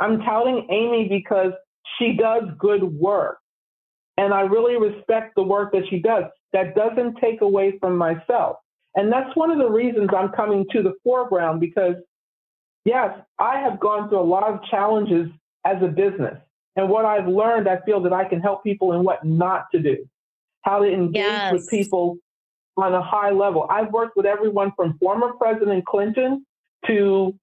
[0.00, 1.52] I'm touting Amy because
[1.98, 3.38] she does good work.
[4.16, 6.24] And I really respect the work that she does.
[6.52, 8.56] That doesn't take away from myself.
[8.94, 11.96] And that's one of the reasons I'm coming to the foreground because,
[12.84, 15.28] yes, I have gone through a lot of challenges
[15.66, 16.38] as a business.
[16.76, 19.80] And what I've learned, I feel that I can help people in what not to
[19.80, 20.08] do,
[20.62, 21.52] how to engage yes.
[21.52, 22.18] with people
[22.82, 23.66] on a high level.
[23.70, 26.44] I've worked with everyone from former President Clinton
[26.86, 27.34] to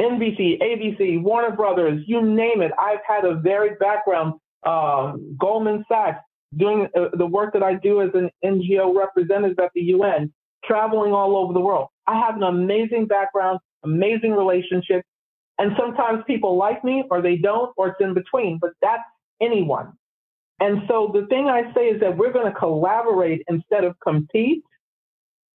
[0.00, 2.70] NBC, ABC, Warner Brothers, you name it.
[2.78, 4.34] I've had a varied background.
[4.64, 6.20] Um, Goldman Sachs,
[6.56, 10.32] doing uh, the work that I do as an NGO representative at the UN,
[10.64, 11.88] traveling all over the world.
[12.06, 15.04] I have an amazing background, amazing relationship,
[15.58, 19.02] And sometimes people like me or they don't, or it's in between, but that's
[19.40, 19.92] anyone.
[20.60, 24.62] And so the thing I say is that we're going to collaborate instead of compete.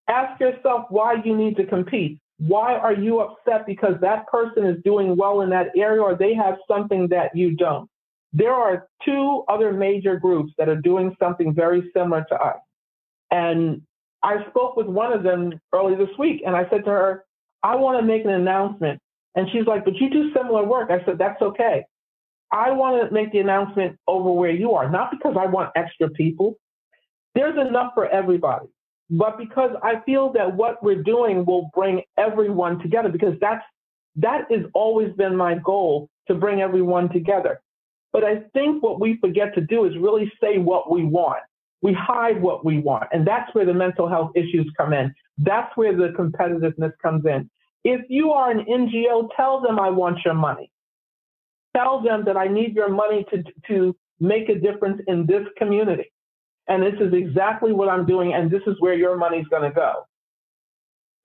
[0.07, 2.19] Ask yourself why you need to compete.
[2.39, 6.33] Why are you upset because that person is doing well in that area or they
[6.33, 7.89] have something that you don't?
[8.33, 12.57] There are two other major groups that are doing something very similar to us.
[13.31, 13.83] And
[14.23, 17.25] I spoke with one of them early this week and I said to her,
[17.61, 18.99] I want to make an announcement.
[19.35, 20.91] And she's like, but you do similar work.
[20.91, 21.85] I said, that's okay.
[22.51, 26.09] I want to make the announcement over where you are, not because I want extra
[26.09, 26.55] people.
[27.33, 28.67] There's enough for everybody,
[29.13, 33.63] but because I feel that what we're doing will bring everyone together because that's
[34.15, 37.61] that has always been my goal to bring everyone together.
[38.11, 41.43] But I think what we forget to do is really say what we want.
[41.83, 43.09] We hide what we want.
[43.11, 45.13] And that's where the mental health issues come in.
[45.37, 47.49] That's where the competitiveness comes in.
[47.83, 50.71] If you are an NGO, tell them I want your money.
[51.75, 56.11] Tell them that I need your money to, to make a difference in this community.
[56.67, 59.71] And this is exactly what I'm doing, and this is where your money's going to
[59.71, 60.05] go.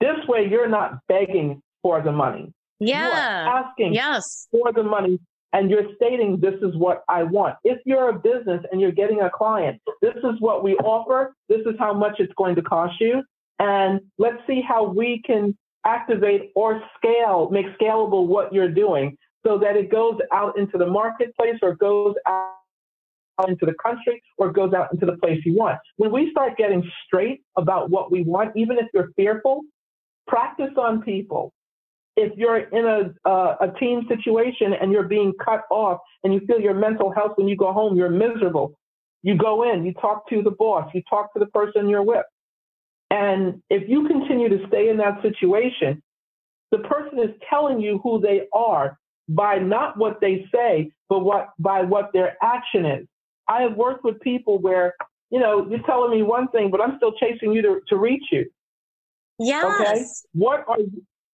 [0.01, 2.53] This way, you're not begging for the money.
[2.79, 3.63] Yeah.
[3.63, 4.47] Asking yes.
[4.51, 5.19] for the money
[5.53, 7.55] and you're stating this is what I want.
[7.63, 11.61] If you're a business and you're getting a client, this is what we offer, this
[11.61, 13.23] is how much it's going to cost you,
[13.57, 19.57] and let's see how we can activate or scale, make scalable what you're doing so
[19.57, 22.55] that it goes out into the marketplace or goes out
[23.47, 25.77] into the country or goes out into the place you want.
[25.97, 29.61] When we start getting straight about what we want, even if you're fearful,
[30.27, 31.53] practice on people
[32.19, 36.41] if you're in a, uh, a team situation and you're being cut off and you
[36.47, 38.77] feel your mental health when you go home, you're miserable.
[39.21, 42.25] You go in, you talk to the boss, you talk to the person you're with.
[43.09, 46.01] And if you continue to stay in that situation,
[46.71, 48.97] the person is telling you who they are
[49.29, 53.07] by not what they say, but what by what their action is.
[53.49, 54.93] I have worked with people where,
[55.29, 58.23] you know, you're telling me one thing, but I'm still chasing you to, to reach
[58.31, 58.45] you.
[59.39, 59.65] Yes.
[59.81, 60.05] Okay.
[60.33, 60.77] What are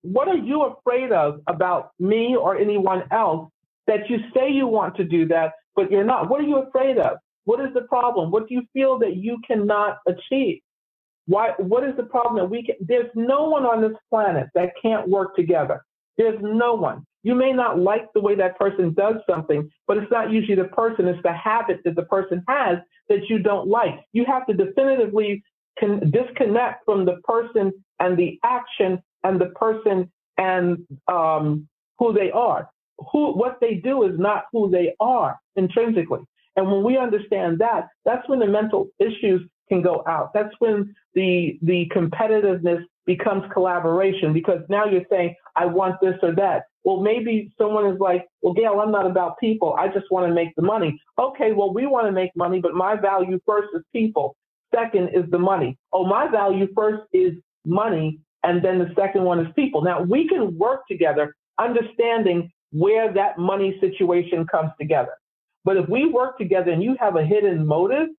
[0.04, 3.50] what are you afraid of about me or anyone else
[3.88, 6.30] that you say you want to do that, but you're not?
[6.30, 7.18] What are you afraid of?
[7.46, 8.30] What is the problem?
[8.30, 10.62] What do you feel that you cannot achieve?
[11.26, 12.76] Why, what is the problem that we can?
[12.80, 15.84] There's no one on this planet that can't work together.
[16.18, 17.04] There's no one.
[17.26, 20.66] You may not like the way that person does something, but it's not usually the
[20.66, 22.78] person, it's the habit that the person has
[23.10, 23.96] that you don't like.
[24.14, 25.44] You have to definitively
[26.12, 31.68] disconnect from the person and the action and the person and um,
[31.98, 32.70] who they are.
[33.12, 36.22] Who what they do is not who they are intrinsically.
[36.56, 40.32] And when we understand that, that's when the mental issues can go out.
[40.36, 46.36] That's when the the competitiveness becomes collaboration because now you're saying, I want this or
[46.36, 46.66] that.
[46.86, 49.76] Well, maybe someone is like, well, Gail, I'm not about people.
[49.78, 50.98] I just want to make the money.
[51.20, 54.38] Okay, well, we want to make money, but my value first is people.
[54.74, 55.78] Second is the money.
[55.92, 57.34] Oh, my value first is
[57.66, 59.82] money and then the second one is people.
[59.82, 65.14] Now we can work together, understanding where that money situation comes together.
[65.64, 68.10] But if we work together and you have a hidden motive,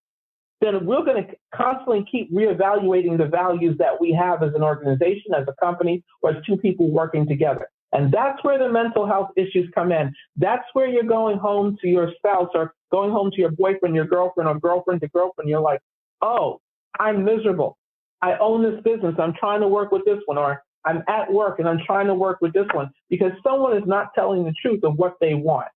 [0.61, 5.35] then we're going to constantly keep reevaluating the values that we have as an organization,
[5.37, 7.69] as a company, or as two people working together.
[7.97, 10.13] And that's where the mental health issues come in.
[10.37, 14.05] That's where you're going home to your spouse or going home to your boyfriend, your
[14.05, 15.49] girlfriend, or girlfriend to girlfriend.
[15.49, 15.81] You're like,
[16.21, 16.61] oh,
[17.01, 17.79] I'm miserable.
[18.21, 19.15] I own this business.
[19.19, 22.15] I'm trying to work with this one, or I'm at work and I'm trying to
[22.15, 25.69] work with this one because someone is not telling the truth of what they want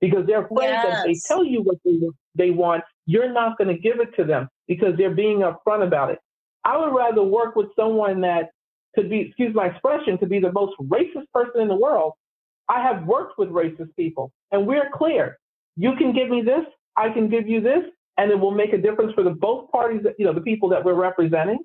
[0.00, 0.84] because they're afraid yes.
[0.84, 1.98] that they tell you what they,
[2.34, 6.10] they want, you're not going to give it to them because they're being upfront about
[6.10, 6.18] it.
[6.64, 8.50] I would rather work with someone that
[8.94, 12.12] could be, excuse my expression, could be the most racist person in the world.
[12.68, 15.38] I have worked with racist people and we're clear.
[15.76, 16.64] You can give me this,
[16.96, 17.84] I can give you this,
[18.18, 20.68] and it will make a difference for the both parties, that, you know, the people
[20.68, 21.60] that we're representing.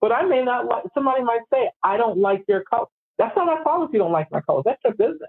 [0.00, 2.86] But I may not like, somebody might say, I don't like your color.
[3.18, 4.62] That's not my fault if you don't like my color.
[4.64, 5.28] That's your business.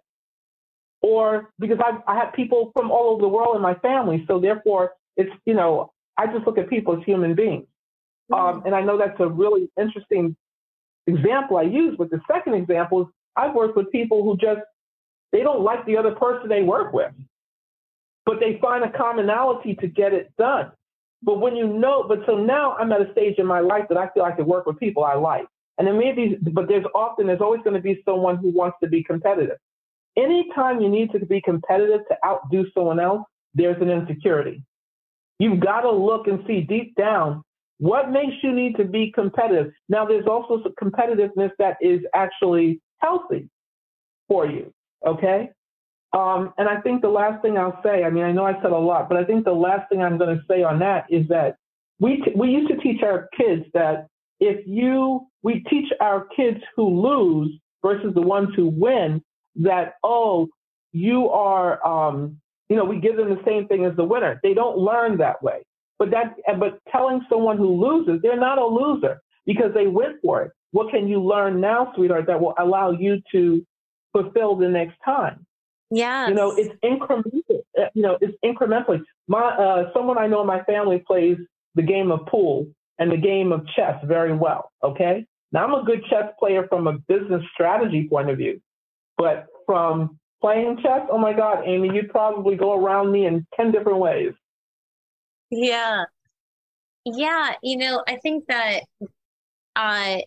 [1.02, 4.24] Or because I, I have people from all over the world in my family.
[4.28, 7.66] So therefore, it's, you know, I just look at people as human beings.
[8.32, 10.38] Um, and I know that's a really interesting
[11.16, 11.96] example I use.
[11.98, 14.62] But the second example is I've worked with people who just,
[15.32, 17.14] they don't like the other person they work with,
[18.26, 20.72] but they find a commonality to get it done.
[21.24, 23.98] But when you know, but so now I'm at a stage in my life that
[23.98, 25.46] I feel I can work with people I like.
[25.78, 28.90] And then maybe, but there's often, there's always going to be someone who wants to
[28.90, 29.58] be competitive.
[30.18, 34.64] Anytime you need to be competitive to outdo someone else, there's an insecurity.
[35.40, 37.44] You've got to look and see deep down
[37.82, 39.74] what makes you need to be competitive.
[39.90, 43.50] Now, there's also some competitiveness that is actually healthy
[44.28, 44.72] for you.
[45.04, 45.50] Okay.
[46.14, 48.72] Um, and I think the last thing I'll say, I mean, I know I said
[48.72, 51.28] a lot, but I think the last thing I'm going to say on that is
[51.30, 51.56] that
[52.00, 54.06] we, t- we used to teach our kids that
[54.40, 57.52] if you, we teach our kids who lose
[57.82, 59.24] versus the ones who win
[59.56, 60.50] that, oh,
[60.92, 62.38] you are, um,
[62.70, 64.40] you know, we give them the same thing as the winner.
[64.44, 65.64] They don't learn that way.
[66.02, 70.42] But that, but telling someone who loses, they're not a loser because they went for
[70.42, 70.52] it.
[70.72, 73.64] What can you learn now, sweetheart, that will allow you to
[74.12, 75.46] fulfill the next time?
[75.92, 76.28] Yeah.
[76.28, 77.62] You know, it's incremental.
[77.80, 79.04] Uh, you know, it's incrementally.
[79.28, 81.38] My uh, someone I know in my family plays
[81.76, 82.66] the game of pool
[82.98, 84.72] and the game of chess very well.
[84.84, 85.28] Okay.
[85.52, 88.60] Now I'm a good chess player from a business strategy point of view,
[89.20, 93.72] but from playing chess, oh my God, Amy, you'd probably go around me in ten
[93.72, 94.34] different ways.
[95.52, 96.06] Yeah.
[97.06, 97.54] Yeah.
[97.64, 98.82] You know, I think that,
[99.76, 100.20] uh,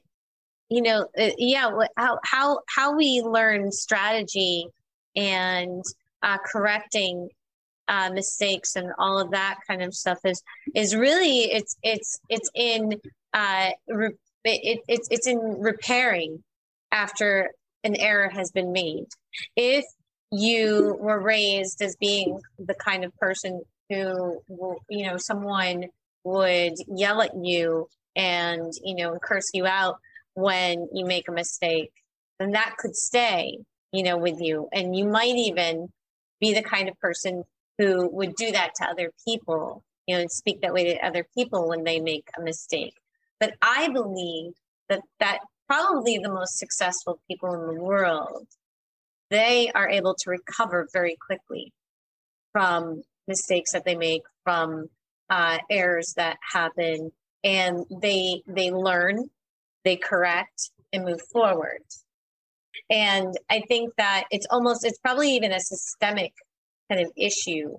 [0.71, 4.67] you know, uh, yeah, how how how we learn strategy
[5.17, 5.85] and
[6.23, 7.31] uh, correcting
[7.89, 10.43] uh, mistakes and all of that kind of stuff is
[10.75, 13.01] is really it's it's it's in
[13.35, 16.43] uh, re- it, it's it's in repairing
[16.93, 17.53] after
[17.85, 19.07] an error has been made.
[19.57, 19.85] If
[20.33, 24.41] you were raised as being the kind of person who
[24.89, 25.85] you know someone
[26.25, 29.97] would yell at you and you know curse you out
[30.35, 31.93] when you make a mistake
[32.39, 33.59] then that could stay
[33.95, 34.69] you know, with you.
[34.73, 35.89] And you might even
[36.41, 37.45] be the kind of person
[37.79, 41.25] who would do that to other people, you know, and speak that way to other
[41.37, 42.95] people when they make a mistake.
[43.39, 44.55] But I believe
[44.89, 48.49] that that probably the most successful people in the world,
[49.31, 51.73] they are able to recover very quickly
[52.53, 54.89] from mistakes that they make, from
[55.31, 57.11] uh, errors that happen,
[57.43, 59.31] and they they learn,
[59.85, 61.83] they correct, and move forward.
[62.91, 66.33] And I think that it's almost, it's probably even a systemic
[66.91, 67.77] kind of issue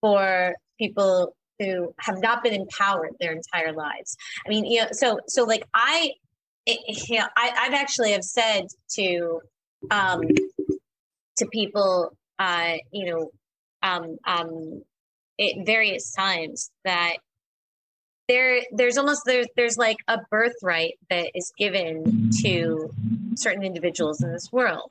[0.00, 4.16] for people who have not been empowered their entire lives.
[4.44, 6.12] I mean, you know, so, so like I,
[6.66, 8.66] it, you know, I, I've actually have said
[8.96, 9.40] to,
[9.90, 10.20] um,
[11.38, 13.30] to people, uh, you know,
[13.82, 14.82] um, um,
[15.40, 17.18] at various times that
[18.28, 22.90] there there's almost there's there's like a birthright that is given to
[23.34, 24.90] certain individuals in this world.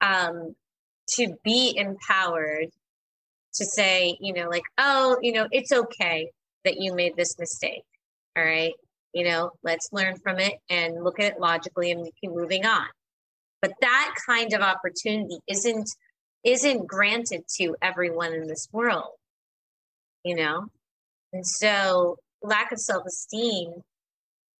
[0.00, 0.54] Um
[1.16, 2.68] to be empowered
[3.54, 6.30] to say you know like oh you know it's okay
[6.64, 7.84] that you made this mistake
[8.36, 8.72] all right?
[9.12, 12.86] You know let's learn from it and look at it logically and keep moving on.
[13.60, 15.88] But that kind of opportunity isn't
[16.44, 19.12] isn't granted to everyone in this world
[20.24, 20.68] you know
[21.32, 23.82] and so, lack of self esteem,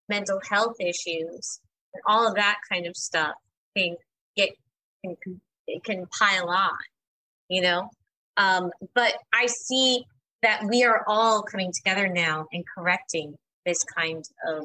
[0.08, 1.60] mental health issues,
[1.92, 3.34] and all of that kind of stuff
[3.76, 3.96] can
[4.36, 4.50] get
[5.04, 5.16] can,
[5.84, 6.78] can pile on,
[7.48, 7.90] you know.
[8.38, 10.04] Um, but I see
[10.42, 14.64] that we are all coming together now and correcting this kind of,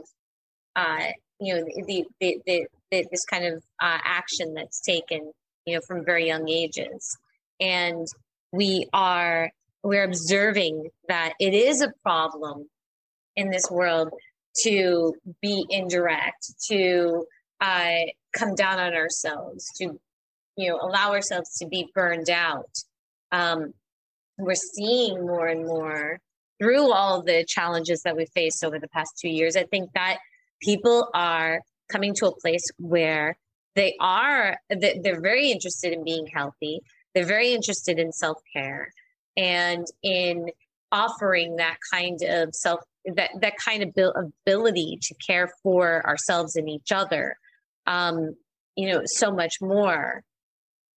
[0.76, 1.08] uh,
[1.40, 5.34] you know, the, the, the, the this kind of uh, action that's taken,
[5.68, 7.18] you know, from very young ages,
[7.60, 8.08] and
[8.52, 9.52] we are
[9.84, 12.68] we're observing that it is a problem
[13.36, 14.10] in this world
[14.64, 17.26] to be indirect, to
[17.62, 18.00] uh,
[18.34, 20.00] come down on ourselves, to
[20.56, 22.72] you know allow ourselves to be burned out.
[23.34, 23.74] Um,
[24.38, 26.20] we're seeing more and more
[26.60, 29.58] through all the challenges that we faced over the past two years.
[29.58, 30.20] I think that
[30.62, 33.38] people are coming to a place where
[33.78, 36.82] they are they're very interested in being healthy.
[37.14, 38.92] They're very interested in self care
[39.38, 40.50] and in
[40.92, 46.68] offering that kind of self that that kind of ability to care for ourselves and
[46.70, 47.38] each other
[47.86, 48.36] um
[48.76, 50.24] you know so much more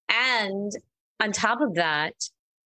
[0.09, 0.71] and
[1.19, 2.13] on top of that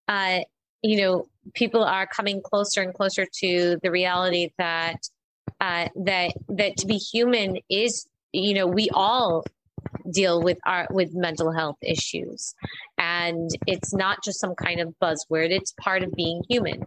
[0.09, 0.41] uh
[0.83, 4.99] you know people are coming closer and closer to the reality that
[5.61, 9.45] uh that that to be human is you know we all
[10.11, 12.55] deal with our with mental health issues.
[12.99, 16.85] And it's not just some kind of buzzword it's part of being human.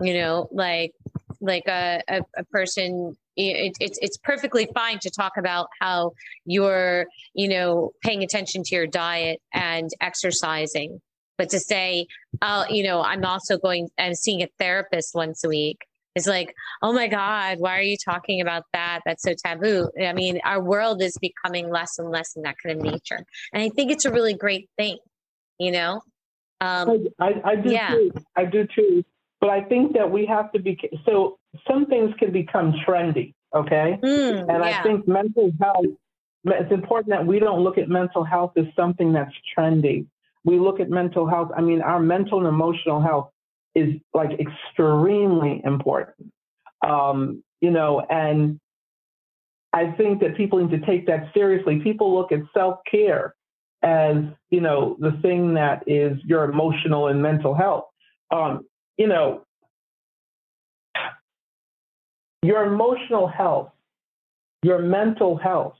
[0.00, 0.92] You know like
[1.40, 6.12] like a, a, a person it, it's it's perfectly fine to talk about how
[6.44, 11.00] you're you know paying attention to your diet and exercising
[11.36, 12.06] but to say
[12.42, 15.85] oh you know i'm also going and seeing a therapist once a week
[16.16, 16.52] it's like,
[16.82, 19.02] oh my God, why are you talking about that?
[19.06, 19.88] That's so taboo.
[20.02, 23.24] I mean, our world is becoming less and less in that kind of nature.
[23.52, 24.98] And I think it's a really great thing,
[25.60, 26.00] you know?
[26.60, 27.90] Um, I, I, I do yeah.
[27.90, 28.12] too.
[28.34, 29.04] I do too.
[29.40, 31.38] But I think that we have to be, so
[31.68, 33.98] some things can become trendy, okay?
[34.02, 34.80] Mm, and yeah.
[34.80, 35.84] I think mental health
[36.52, 40.06] it's important that we don't look at mental health as something that's trendy.
[40.44, 41.50] We look at mental health.
[41.56, 43.30] I mean, our mental and emotional health
[43.76, 46.32] is like extremely important.
[46.84, 48.58] Um, you know, and
[49.72, 51.80] I think that people need to take that seriously.
[51.80, 53.34] People look at self care
[53.82, 54.16] as,
[54.50, 57.84] you know, the thing that is your emotional and mental health.
[58.30, 58.66] Um,
[58.96, 59.44] you know,
[62.42, 63.72] your emotional health,
[64.62, 65.76] your mental health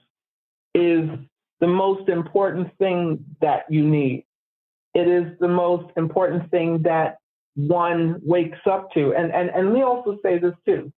[0.74, 1.08] is
[1.60, 4.26] the most important thing that you need.
[4.94, 7.16] It is the most important thing that
[7.56, 9.14] one wakes up to.
[9.14, 10.92] And and and we also say this too.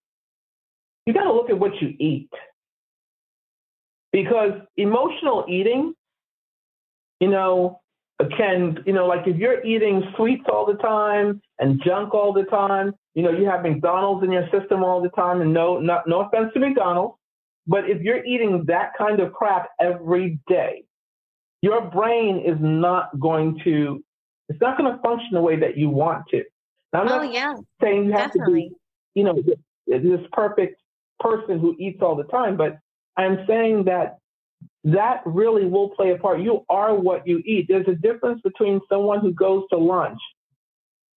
[1.07, 2.31] You got to look at what you eat.
[4.13, 5.95] Because emotional eating,
[7.21, 7.81] you know,
[8.37, 12.45] can, you know, like if you're eating sweets all the time and junk all the
[12.45, 16.09] time, you know, you have McDonald's in your system all the time, and no, not,
[16.09, 17.15] no offense to McDonald's,
[17.67, 20.85] but if you're eating that kind of crap every day,
[21.63, 24.03] your brain is not going to,
[24.49, 26.42] it's not going to function the way that you want to.
[26.92, 27.55] Now, I'm oh, not yeah.
[27.82, 28.62] saying you have Definitely.
[28.62, 28.76] to be,
[29.14, 29.42] you know,
[29.86, 30.80] this perfect
[31.20, 32.78] person who eats all the time, but
[33.16, 34.18] I'm saying that
[34.84, 36.40] that really will play a part.
[36.40, 37.66] You are what you eat.
[37.68, 40.20] There's a difference between someone who goes to lunch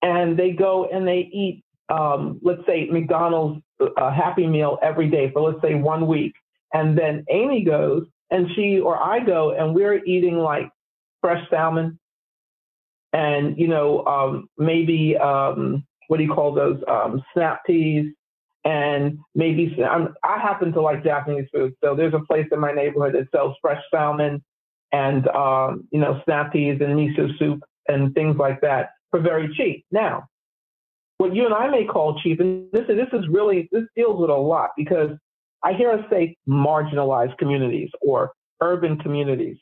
[0.01, 5.31] and they go and they eat, um, let's say, McDonald's uh, Happy Meal every day
[5.31, 6.33] for, let's say, one week.
[6.73, 10.69] And then Amy goes and she or I go and we're eating like
[11.21, 11.99] fresh salmon
[13.13, 16.81] and, you know, um, maybe, um, what do you call those?
[16.87, 18.13] Um, snap peas
[18.63, 21.73] and maybe I'm, I happen to like Japanese food.
[21.83, 24.43] So there's a place in my neighborhood that sells fresh salmon
[24.91, 29.53] and, um, you know, snap peas and miso soup and things like that for very
[29.55, 29.85] cheap.
[29.91, 30.25] Now,
[31.17, 34.19] what you and I may call cheap, and this is, this is really, this deals
[34.19, 35.11] with a lot because
[35.63, 38.31] I hear us say marginalized communities or
[38.61, 39.57] urban communities.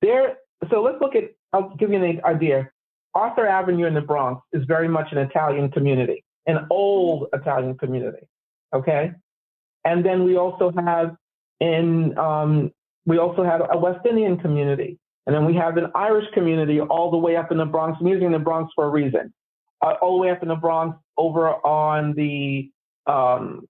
[0.00, 0.36] There,
[0.70, 2.70] so let's look at, I'll give you an idea.
[3.14, 8.26] Arthur Avenue in the Bronx is very much an Italian community an old Italian community.
[8.74, 9.12] Okay.
[9.84, 11.16] And then we also have
[11.60, 12.72] in, um,
[13.06, 14.98] we also have a West Indian community.
[15.26, 17.98] And then we have an Irish community all the way up in the Bronx.
[18.00, 19.32] I'm using the Bronx for a reason.
[19.80, 22.70] Uh, all the way up in the Bronx over on the,
[23.06, 23.66] um,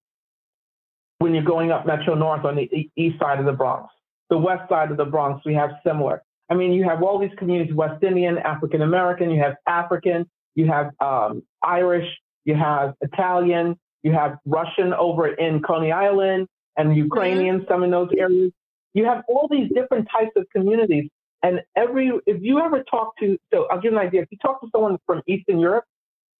[1.18, 3.92] when you're going up Metro North on the east side of the Bronx.
[4.30, 6.22] The west side of the Bronx, we have similar.
[6.52, 10.66] I mean, you have all these communities, West Indian, African American, you have African, you
[10.66, 12.06] have um, Irish,
[12.44, 16.46] you have Italian, you have Russian over in Coney Island,
[16.76, 17.72] and Ukrainian, mm-hmm.
[17.72, 18.52] some in those areas.
[18.92, 21.08] You have all these different types of communities.
[21.42, 24.20] And every, if you ever talk to, so I'll give you an idea.
[24.20, 25.86] If you talk to someone from Eastern Europe,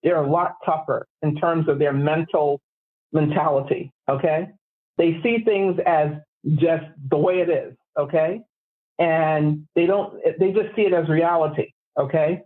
[0.02, 2.60] they're a lot tougher in terms of their mental
[3.14, 3.90] mentality.
[4.10, 4.50] Okay.
[4.98, 6.08] They see things as
[6.56, 7.74] just the way it is.
[7.98, 8.42] Okay.
[9.02, 11.72] And they don't, they just see it as reality.
[11.98, 12.42] Okay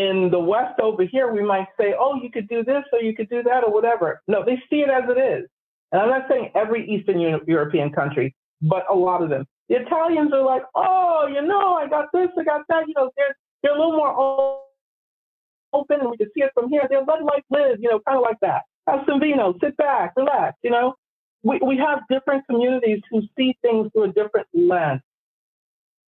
[0.00, 3.14] in the West over here, we might say, oh, you could do this or you
[3.14, 4.22] could do that or whatever.
[4.28, 5.48] No, they see it as it is.
[5.92, 9.44] And I'm not saying every Eastern European country, but a lot of them.
[9.68, 12.88] The Italians are like, oh, you know, I got this, I got that.
[12.88, 14.62] You know, they're, they're a little more
[15.72, 16.86] open and we can see it from here.
[16.88, 18.62] They're let life live, you know, kind of like that.
[18.88, 20.94] Have some vino, sit back, relax, you know.
[21.42, 25.00] We, we have different communities who see things through a different lens.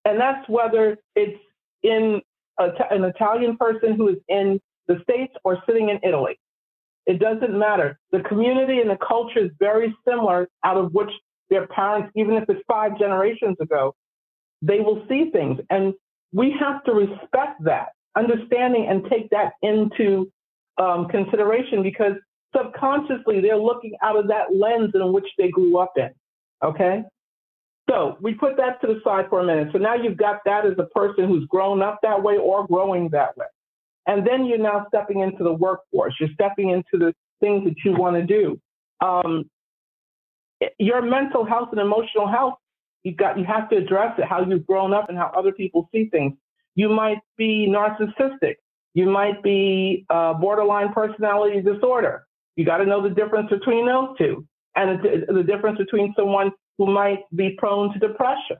[0.04, 1.38] And that's whether it's
[1.82, 2.20] in
[2.58, 6.38] an Italian person who is in the States or sitting in Italy.
[7.06, 7.98] It doesn't matter.
[8.12, 11.10] The community and the culture is very similar, out of which
[11.50, 13.94] their parents, even if it's five generations ago,
[14.60, 15.58] they will see things.
[15.70, 15.94] And
[16.32, 20.30] we have to respect that, understanding and take that into
[20.78, 22.14] um, consideration because
[22.56, 26.10] subconsciously they're looking out of that lens in which they grew up in.
[26.62, 27.02] Okay?
[27.90, 29.68] So we put that to the side for a minute.
[29.72, 33.08] So now you've got that as a person who's grown up that way or growing
[33.10, 33.46] that way.
[34.06, 36.14] And then you're now stepping into the workforce.
[36.18, 38.60] You're stepping into the things that you want to do.
[39.04, 39.50] Um,
[40.78, 42.54] your mental health and emotional health,
[43.02, 45.88] you got you have to address it, how you've grown up and how other people
[45.92, 46.34] see things.
[46.74, 48.56] You might be narcissistic.
[48.94, 52.26] You might be borderline personality disorder.
[52.56, 56.86] You got to know the difference between those two and the difference between someone who
[56.86, 58.56] might be prone to depression.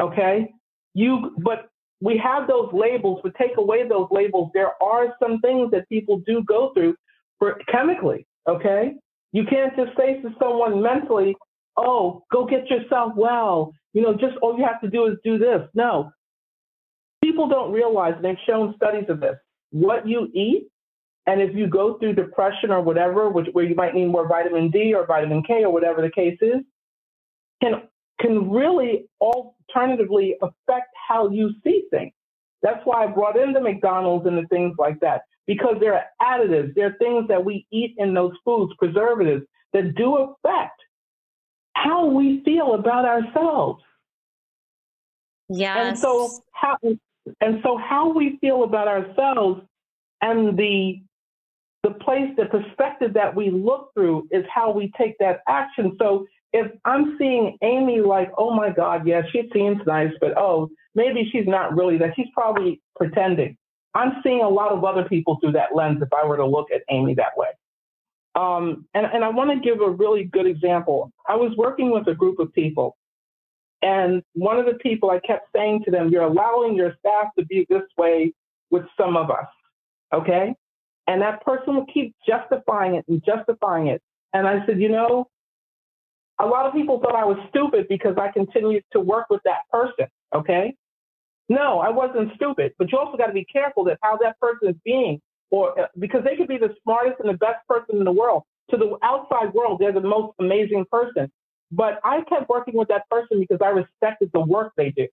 [0.00, 0.52] Okay?
[0.94, 1.68] You but
[2.00, 4.50] we have those labels, but take away those labels.
[4.52, 6.94] There are some things that people do go through
[7.38, 8.94] for chemically, okay?
[9.32, 11.36] You can't just say to someone mentally,
[11.76, 13.72] oh, go get yourself well.
[13.92, 15.62] You know, just all you have to do is do this.
[15.74, 16.10] No.
[17.22, 19.36] People don't realize, and they've shown studies of this,
[19.70, 20.68] what you eat,
[21.26, 24.70] and if you go through depression or whatever, which, where you might need more vitamin
[24.70, 26.62] D or vitamin K or whatever the case is,
[27.62, 27.82] can
[28.20, 32.12] can really alternatively affect how you see things.
[32.62, 36.04] That's why I brought in the McDonald's and the things like that, because there are
[36.22, 40.80] additives, there are things that we eat in those foods, preservatives, that do affect
[41.74, 43.82] how we feel about ourselves.
[45.48, 45.76] Yes.
[45.78, 46.78] And so how
[47.40, 49.62] and so how we feel about ourselves
[50.22, 51.02] and the
[51.82, 55.96] the place, the perspective that we look through is how we take that action.
[56.00, 60.70] So if I'm seeing Amy like, oh my God, yeah, she seems nice, but oh,
[60.94, 62.14] maybe she's not really that.
[62.16, 63.56] She's probably pretending.
[63.94, 66.70] I'm seeing a lot of other people through that lens if I were to look
[66.70, 67.48] at Amy that way.
[68.34, 71.10] Um, and, and I want to give a really good example.
[71.26, 72.96] I was working with a group of people,
[73.82, 77.44] and one of the people I kept saying to them, You're allowing your staff to
[77.46, 78.32] be this way
[78.70, 79.46] with some of us.
[80.12, 80.54] Okay?
[81.06, 84.02] And that person would keep justifying it and justifying it.
[84.32, 85.28] And I said, You know,
[86.38, 89.60] a lot of people thought I was stupid because I continued to work with that
[89.70, 90.06] person.
[90.34, 90.74] Okay.
[91.48, 94.68] No, I wasn't stupid, but you also got to be careful that how that person
[94.70, 95.20] is being,
[95.50, 98.42] or uh, because they could be the smartest and the best person in the world.
[98.70, 101.30] To the outside world, they're the most amazing person.
[101.70, 105.06] But I kept working with that person because I respected the work they do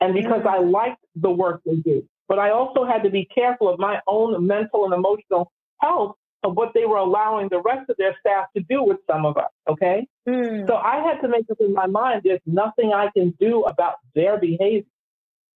[0.00, 0.48] and because mm-hmm.
[0.48, 2.06] I liked the work they do.
[2.28, 5.50] But I also had to be careful of my own mental and emotional
[5.80, 9.24] health of what they were allowing the rest of their staff to do with some
[9.24, 9.50] of us.
[9.68, 10.06] Okay.
[10.28, 10.66] Mm.
[10.68, 13.94] So I had to make up in my mind there's nothing I can do about
[14.14, 14.84] their behavior.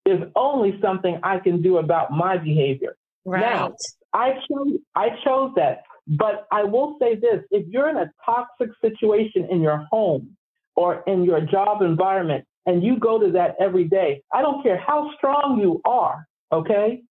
[0.05, 2.97] There's only something I can do about my behavior.
[3.25, 3.41] Right.
[3.41, 3.75] Now,
[4.15, 5.83] I chose I chose that.
[6.09, 10.37] But I will say this if you're in a toxic situation in your home
[10.75, 14.79] or in your job environment and you go to that every day, I don't care
[14.79, 17.03] how strong you are, okay?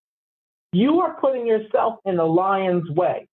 [0.71, 3.27] You are putting yourself in the lion's way.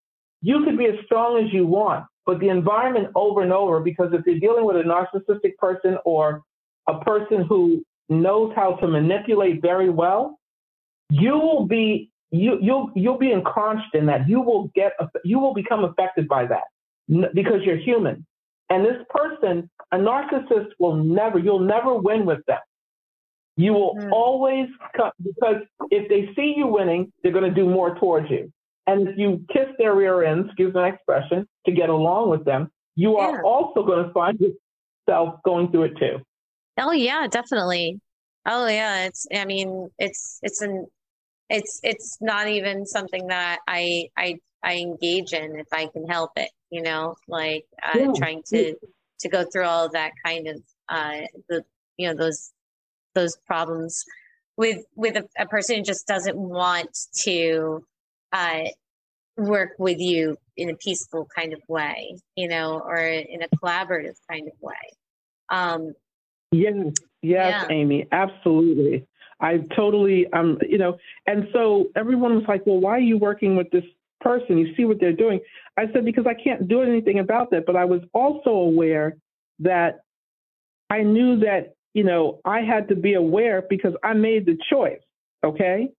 [0.44, 4.12] You could be as strong as you want, but the environment over and over, because
[4.12, 6.44] if you're dealing with a narcissistic person or
[6.88, 10.38] a person who knows how to manipulate very well,
[11.10, 14.28] you will be you you'll you'll be encroached in that.
[14.28, 14.92] You will get
[15.24, 18.26] you will become affected by that because you're human.
[18.70, 22.60] And this person, a narcissist, will never you'll never win with them.
[23.56, 24.12] You will mm.
[24.12, 24.68] always
[24.98, 28.52] come because if they see you winning, they're going to do more towards you.
[28.86, 32.70] And if you kiss their rear ends, excuse my expression, to get along with them,
[32.96, 36.18] you are also going to find yourself going through it too.
[36.80, 38.00] Oh yeah, definitely.
[38.46, 39.26] Oh yeah, it's.
[39.34, 40.88] I mean, it's it's an
[41.50, 46.32] it's it's not even something that I I I engage in if I can help
[46.36, 46.50] it.
[46.70, 48.12] You know, like uh, yeah.
[48.18, 48.76] trying to
[49.20, 51.64] to go through all that kind of uh, the
[51.98, 52.52] you know those
[53.16, 54.04] those problems
[54.58, 56.90] with with a, a person who just doesn't want
[57.24, 57.86] to
[58.34, 58.64] uh,
[59.38, 64.16] work with you in a peaceful kind of way, you know, or in a collaborative
[64.30, 64.74] kind of way.
[65.50, 65.94] Um,
[66.52, 66.76] yes,
[67.22, 67.68] yes, yeah.
[67.70, 69.08] Amy, absolutely.
[69.40, 73.56] I totally, um, you know, and so everyone was like, well, why are you working
[73.56, 73.84] with this
[74.22, 74.58] person?
[74.58, 75.40] You see what they're doing.
[75.78, 77.66] I said, because I can't do anything about that.
[77.66, 79.18] But I was also aware
[79.60, 80.02] that
[80.90, 85.02] I knew that, you know, I had to be aware because I made the choice.
[85.44, 85.90] Okay.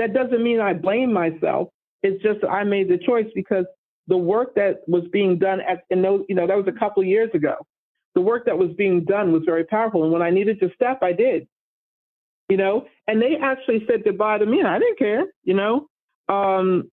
[0.00, 1.68] That doesn't mean I blame myself.
[2.02, 3.66] It's just I made the choice because
[4.08, 7.02] the work that was being done at, and those, you know, that was a couple
[7.02, 7.56] of years ago.
[8.14, 10.02] The work that was being done was very powerful.
[10.02, 11.46] And when I needed to step, I did,
[12.48, 15.86] you know, and they actually said goodbye to me and I didn't care, you know.
[16.30, 16.90] Um,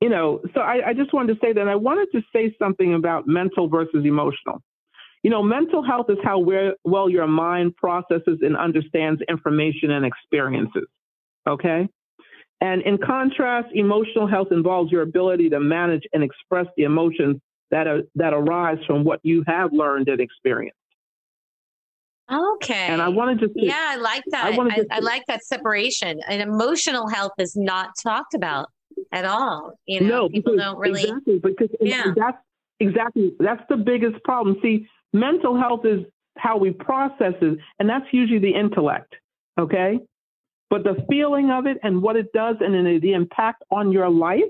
[0.00, 2.94] you know, so I, I just wanted to say that I wanted to say something
[2.94, 4.62] about mental versus emotional.
[5.24, 6.38] You know, mental health is how
[6.84, 10.86] well your mind processes and understands information and experiences.
[11.48, 11.88] Okay?
[12.60, 17.36] And in contrast, emotional health involves your ability to manage and express the emotions
[17.70, 20.76] that are, that arise from what you have learned and experienced.
[22.30, 22.74] Okay.
[22.74, 23.50] And I wanted to.
[23.54, 24.52] Yeah, I like that.
[24.52, 26.20] I, I, I, like that separation.
[26.28, 28.68] And emotional health is not talked about
[29.12, 29.72] at all.
[29.86, 31.04] You know, no, people don't really.
[31.04, 32.12] Exactly, because yeah.
[32.14, 32.36] that's
[32.80, 34.56] exactly that's the biggest problem.
[34.62, 36.00] See, mental health is
[36.36, 39.14] how we process it, and that's usually the intellect.
[39.58, 39.98] Okay,
[40.70, 44.42] but the feeling of it and what it does and the impact on your life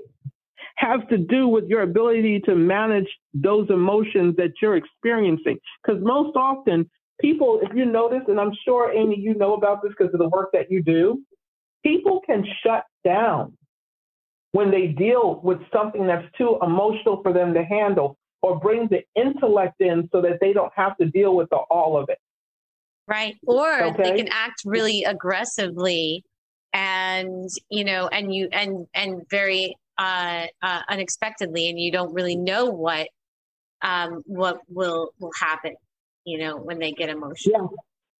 [0.75, 5.57] has to do with your ability to manage those emotions that you're experiencing.
[5.83, 6.89] Because most often,
[7.19, 10.29] people, if you notice, and I'm sure, Amy, you know about this because of the
[10.29, 11.21] work that you do,
[11.83, 13.57] people can shut down
[14.51, 19.01] when they deal with something that's too emotional for them to handle or bring the
[19.21, 22.19] intellect in so that they don't have to deal with the, all of it.
[23.09, 23.35] Right.
[23.47, 24.03] Or okay.
[24.03, 26.23] they can act really aggressively
[26.73, 32.35] and, you know, and you, and, and very uh, uh, unexpectedly, and you don't really
[32.35, 33.07] know what,
[33.81, 35.75] um, what will, will happen.
[36.25, 37.73] you know, when they get emotional.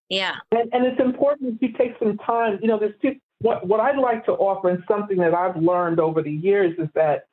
[0.09, 0.35] Yeah.
[0.51, 0.59] Yeah.
[0.59, 2.57] And, and it's important you take some time.
[2.61, 5.99] You know, there's two, what, what I'd like to offer and something that I've learned
[5.99, 7.25] over the years is that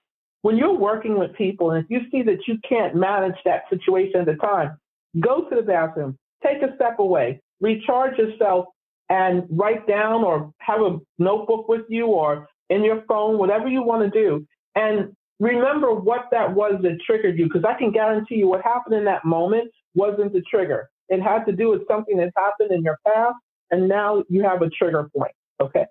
[0.43, 4.21] when you're working with people and if you see that you can't manage that situation
[4.21, 4.77] at the time,
[5.19, 8.67] go to the bathroom, take a step away, recharge yourself,
[9.09, 13.83] and write down or have a notebook with you or in your phone, whatever you
[13.83, 14.45] want to do.
[14.75, 18.97] And remember what that was that triggered you, because I can guarantee you what happened
[18.97, 20.91] in that moment wasn't the trigger.
[21.09, 23.37] It had to do with something that happened in your past,
[23.71, 25.33] and now you have a trigger point.
[25.63, 25.87] Okay.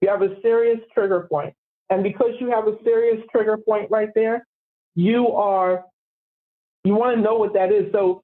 [0.00, 1.54] You have a serious trigger point.
[1.90, 4.46] And because you have a serious trigger point right there,
[4.94, 5.84] you are,
[6.82, 7.92] you want to know what that is.
[7.92, 8.23] So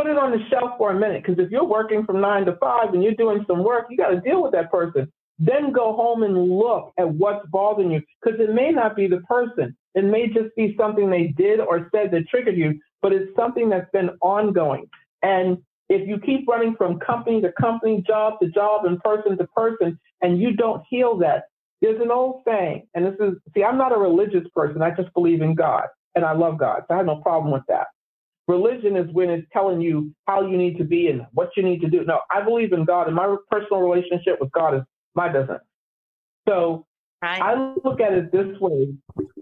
[0.00, 1.22] put it on the shelf for a minute.
[1.24, 4.10] Because if you're working from nine to five and you're doing some work, you got
[4.10, 5.12] to deal with that person.
[5.38, 8.02] Then go home and look at what's bothering you.
[8.22, 11.88] Because it may not be the person, it may just be something they did or
[11.94, 14.86] said that triggered you, but it's something that's been ongoing.
[15.22, 19.46] And if you keep running from company to company, job to job, and person to
[19.48, 21.44] person, and you don't heal that,
[21.82, 24.82] there's an old saying, and this is, see, I'm not a religious person.
[24.82, 25.84] I just believe in God,
[26.14, 26.82] and I love God.
[26.86, 27.86] So I have no problem with that.
[28.50, 31.80] Religion is when it's telling you how you need to be and what you need
[31.82, 32.04] to do.
[32.04, 34.82] No, I believe in God, and my personal relationship with God is
[35.14, 35.60] my business.
[36.48, 36.84] So
[37.22, 37.40] right.
[37.40, 38.88] I look at it this way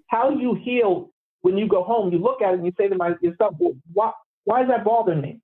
[0.09, 3.17] how you heal when you go home, you look at it and you say to
[3.23, 4.13] yourself, well, why,
[4.45, 5.41] why is that bothering me?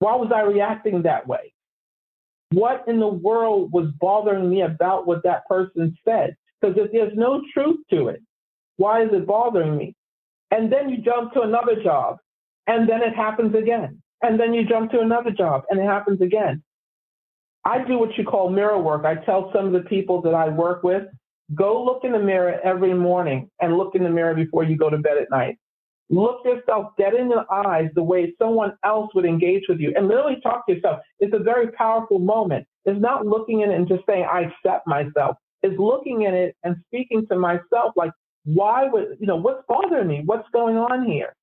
[0.00, 1.54] Why was I reacting that way?
[2.50, 6.36] What in the world was bothering me about what that person said?
[6.60, 8.20] Because if there's no truth to it,
[8.76, 9.94] why is it bothering me?
[10.50, 12.18] And then you jump to another job,
[12.66, 14.02] and then it happens again.
[14.22, 16.62] And then you jump to another job, and it happens again.
[17.64, 19.04] I do what you call mirror work.
[19.04, 21.04] I tell some of the people that I work with,
[21.54, 24.90] go look in the mirror every morning and look in the mirror before you go
[24.90, 25.58] to bed at night.
[26.10, 30.06] Look yourself dead in the eyes the way someone else would engage with you and
[30.06, 31.00] literally talk to yourself.
[31.18, 32.66] It's a very powerful moment.
[32.84, 35.36] It's not looking in it and just saying, I accept myself.
[35.62, 38.12] It's looking in it and speaking to myself like,
[38.44, 40.22] why would, you know, what's bothering me?
[40.26, 41.34] What's going on here?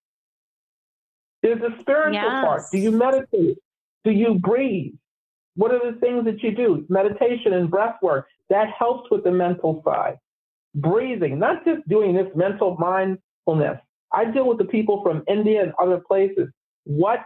[1.41, 2.45] There's a spiritual yes.
[2.45, 2.61] part.
[2.71, 3.57] Do you meditate?
[4.03, 4.93] Do you breathe?
[5.55, 6.85] What are the things that you do?
[6.89, 8.27] Meditation and breath work.
[8.49, 10.17] That helps with the mental side.
[10.75, 13.79] Breathing, not just doing this mental mindfulness,
[14.13, 16.49] I deal with the people from India and other places.
[16.83, 17.19] What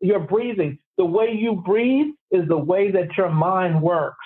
[0.00, 4.16] you're breathing, the way you breathe is the way that your mind works.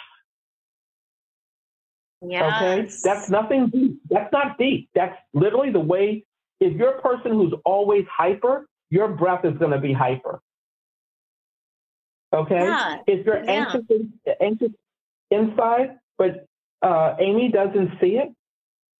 [2.20, 2.52] Yes.
[2.62, 2.90] Okay?
[3.04, 4.00] That's nothing deep.
[4.10, 4.90] That's not deep.
[4.94, 6.24] That's literally the way,
[6.60, 10.40] if you're a person who's always hyper, your breath is going to be hyper.
[12.32, 12.60] Okay?
[12.60, 12.98] Yeah.
[13.06, 13.50] If you're yeah.
[13.50, 13.82] anxious,
[14.40, 14.72] anxious
[15.30, 16.46] inside, but
[16.82, 18.28] uh, Amy doesn't see it,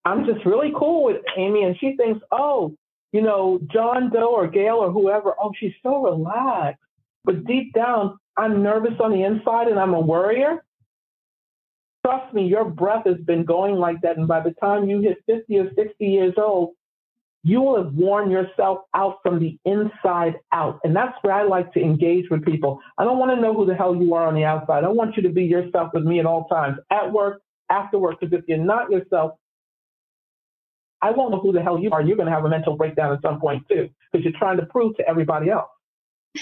[0.05, 2.74] I'm just really cool with Amy, and she thinks, oh,
[3.12, 6.82] you know, John Doe or Gail or whoever, oh, she's so relaxed.
[7.24, 10.64] But deep down, I'm nervous on the inside and I'm a worrier.
[12.05, 14.16] Trust me, your breath has been going like that.
[14.16, 16.70] And by the time you hit 50 or 60 years old,
[17.45, 20.80] you will have worn yourself out from the inside out.
[20.84, 22.80] And that's where I like to engage with people.
[22.99, 24.84] I don't want to know who the hell you are on the outside.
[24.84, 28.20] I want you to be yourself with me at all times, at work, after work.
[28.20, 29.32] Because if you're not yourself,
[31.01, 32.03] I won't know who the hell you are.
[32.03, 34.66] You're going to have a mental breakdown at some point too, because you're trying to
[34.66, 35.70] prove to everybody else.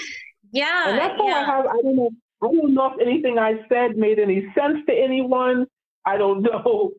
[0.53, 1.39] Yeah, and that's all yeah.
[1.39, 1.67] I have.
[1.67, 2.11] I don't know.
[2.43, 5.67] I don't know if anything I said made any sense to anyone.
[6.07, 6.93] I don't know.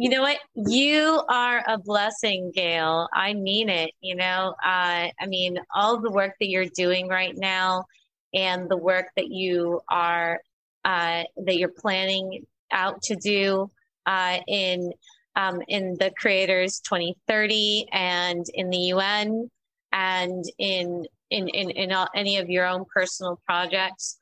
[0.00, 0.38] You know what?
[0.54, 3.08] You are a blessing, Gail.
[3.12, 3.90] I mean it.
[4.00, 7.84] You know, uh, I mean, all the work that you're doing right now
[8.32, 10.40] and the work that you are,
[10.84, 13.72] uh, that you're planning out to do
[14.06, 14.92] uh, in
[15.34, 19.50] um, in the Creators 2030 and in the UN
[19.90, 24.16] and in in in, in all, any of your own personal projects.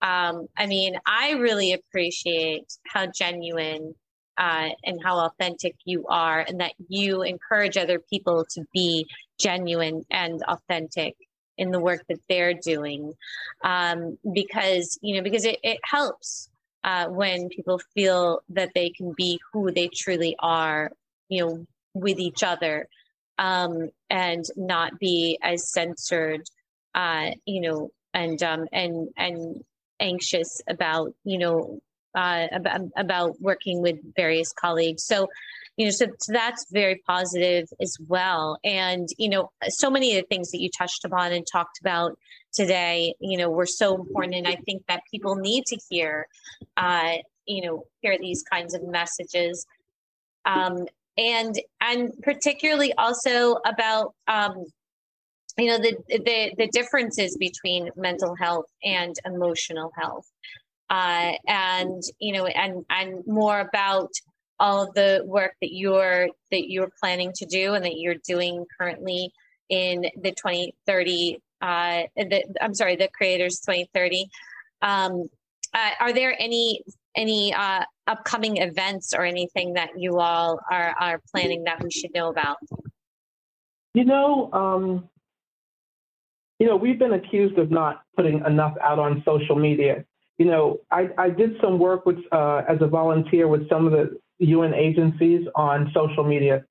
[0.00, 3.94] Um, I mean, I really appreciate how genuine
[4.38, 9.06] uh, and how authentic you are, and that you encourage other people to be
[9.38, 11.14] genuine and authentic
[11.56, 13.14] in the work that they're doing,
[13.64, 16.48] um, because you know because it, it helps
[16.84, 20.90] uh, when people feel that they can be who they truly are,
[21.28, 22.88] you know, with each other,
[23.38, 26.42] um, and not be as censored,
[26.94, 29.64] uh, you know, and um, and and
[30.00, 31.80] anxious about, you know,
[32.14, 35.04] uh, about, about working with various colleagues.
[35.04, 35.28] So,
[35.76, 38.58] you know, so, so, that's very positive as well.
[38.64, 42.18] And, you know, so many of the things that you touched upon and talked about
[42.52, 44.34] today, you know, were so important.
[44.34, 46.26] And I think that people need to hear,
[46.76, 49.66] uh, you know, hear these kinds of messages.
[50.44, 50.86] Um,
[51.16, 54.64] and, and particularly also about, um,
[55.58, 60.30] you know the the the differences between mental health and emotional health
[60.90, 64.10] uh, and you know and and more about
[64.60, 68.64] all of the work that you're that you're planning to do and that you're doing
[68.78, 69.30] currently
[69.68, 74.26] in the 2030 uh, the, i'm sorry the creators 2030
[74.82, 75.28] um,
[75.74, 76.82] uh, are there any
[77.16, 82.12] any uh, upcoming events or anything that you all are are planning that we should
[82.14, 82.56] know about?
[83.94, 85.08] You know um,
[86.58, 90.04] you know we've been accused of not putting enough out on social media
[90.38, 93.92] you know, I, I did some work with uh, as a volunteer with some of
[93.92, 96.64] the UN agencies on social media.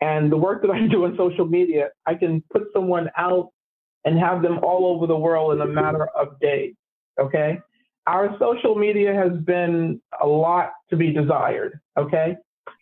[0.00, 3.50] And the work that I do on social media, I can put someone out
[4.04, 6.74] and have them all over the world in a matter of days.
[7.18, 7.58] Okay.
[8.06, 11.80] Our social media has been a lot to be desired.
[11.98, 12.36] Okay.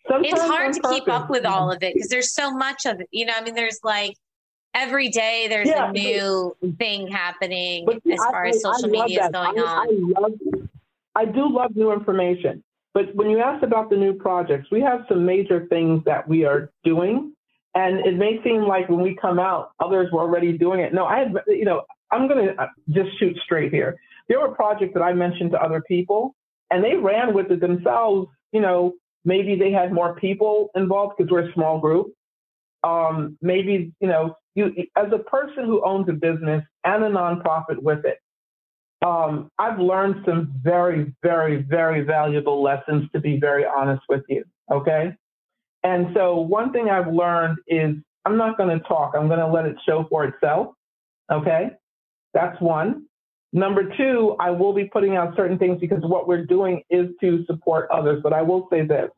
[0.09, 2.85] Sometimes it's hard to purpose, keep up with all of it because there's so much
[2.85, 3.07] of it.
[3.11, 4.17] You know, I mean, there's like
[4.73, 9.25] every day there's yeah, a new but, thing happening as far I, as social media
[9.25, 10.13] is going I, on.
[10.15, 10.31] I, love,
[11.15, 12.63] I do love new information.
[12.93, 16.45] But when you ask about the new projects, we have some major things that we
[16.45, 17.33] are doing.
[17.75, 20.93] And it may seem like when we come out, others were already doing it.
[20.93, 23.97] No, I have, you know, I'm going to uh, just shoot straight here.
[24.29, 26.35] There were projects that I mentioned to other people,
[26.69, 28.29] and they ran with it themselves.
[28.51, 28.93] You know,
[29.25, 32.13] maybe they had more people involved because we're a small group.
[32.83, 37.81] Um, maybe, you know, you as a person who owns a business and a nonprofit
[37.81, 38.19] with it,
[39.05, 43.09] um, I've learned some very, very, very valuable lessons.
[43.13, 45.15] To be very honest with you, okay.
[45.83, 49.13] And so one thing I've learned is I'm not going to talk.
[49.15, 50.75] I'm going to let it show for itself.
[51.31, 51.71] Okay,
[52.33, 53.05] that's one.
[53.53, 57.45] Number two, I will be putting out certain things because what we're doing is to
[57.45, 58.21] support others.
[58.23, 59.09] But I will say this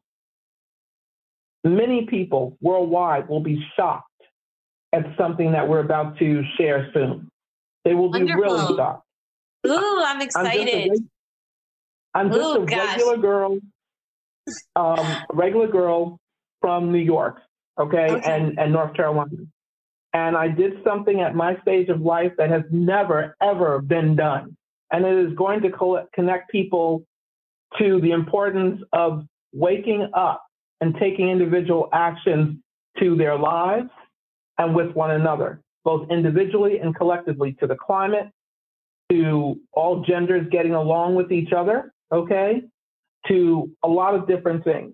[1.66, 4.10] many people worldwide will be shocked
[4.94, 7.30] at something that we're about to share soon.
[7.84, 8.42] They will be Wonderful.
[8.42, 9.06] really shocked.
[9.68, 10.70] Ooh, I'm excited.
[10.74, 13.60] I'm just a, I'm just Ooh, a regular girl,
[14.76, 16.20] um, regular girl
[16.62, 17.38] from New York,
[17.80, 19.32] okay, okay, and and North Carolina.
[20.14, 24.56] And I did something at my stage of life that has never ever been done,
[24.92, 27.04] and it is going to co- connect people
[27.80, 30.46] to the importance of waking up
[30.86, 32.60] and taking individual actions
[33.00, 33.90] to their lives
[34.60, 38.28] and with one another, both individually and collectively, to the climate,
[39.10, 42.62] to all genders getting along with each other, okay,
[43.28, 44.94] to a lot of different things.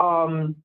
[0.00, 0.56] Um,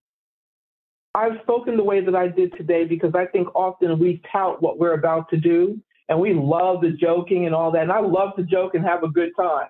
[1.14, 4.80] I've spoken the way that I did today because I think often we tout what
[4.80, 7.84] we're about to do and we love the joking and all that.
[7.84, 9.68] And I love to joke and have a good time.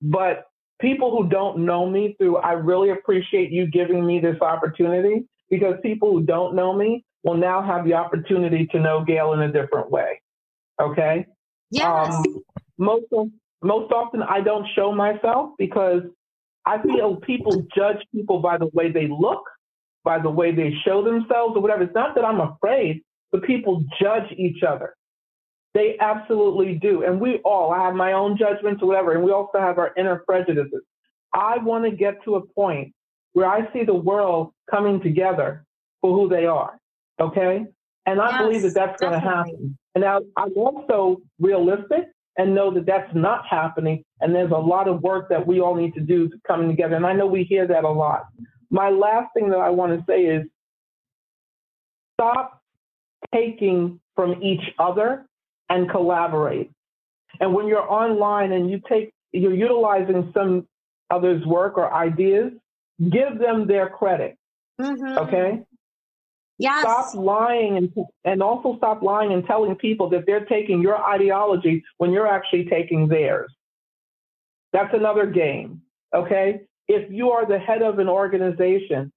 [0.00, 0.46] But
[0.80, 5.74] people who don't know me through, I really appreciate you giving me this opportunity because
[5.82, 9.52] people who don't know me will now have the opportunity to know Gail in a
[9.52, 10.20] different way.
[10.80, 11.26] Okay?
[11.70, 12.14] Yes.
[12.14, 12.24] Um,
[12.78, 13.28] most of,
[13.62, 16.02] most often I don't show myself because
[16.64, 19.42] I feel people judge people by the way they look,
[20.04, 21.82] by the way they show themselves or whatever.
[21.82, 23.02] It's not that I'm afraid,
[23.32, 24.94] but people judge each other.
[25.76, 27.04] They absolutely do.
[27.04, 29.92] And we all, I have my own judgments or whatever, and we also have our
[29.98, 30.80] inner prejudices.
[31.34, 32.94] I want to get to a point
[33.34, 35.66] where I see the world coming together
[36.00, 36.78] for who they are.
[37.20, 37.66] Okay.
[38.06, 39.76] And I yes, believe that that's going to happen.
[39.94, 42.06] And now I'm also realistic
[42.38, 44.02] and know that that's not happening.
[44.22, 46.96] And there's a lot of work that we all need to do to come together.
[46.96, 48.28] And I know we hear that a lot.
[48.70, 50.46] My last thing that I want to say is
[52.14, 52.62] stop
[53.34, 55.26] taking from each other
[55.68, 56.70] and collaborate.
[57.40, 60.66] And when you're online and you take, you're utilizing some
[61.10, 62.52] others' work or ideas,
[63.10, 64.36] give them their credit.
[64.80, 65.18] Mm-hmm.
[65.18, 65.62] Okay.
[66.58, 66.80] Yes.
[66.80, 67.92] Stop lying and,
[68.24, 72.64] and also stop lying and telling people that they're taking your ideology when you're actually
[72.64, 73.52] taking theirs.
[74.72, 75.82] That's another game.
[76.14, 76.62] Okay.
[76.88, 79.12] If you are the head of an organization,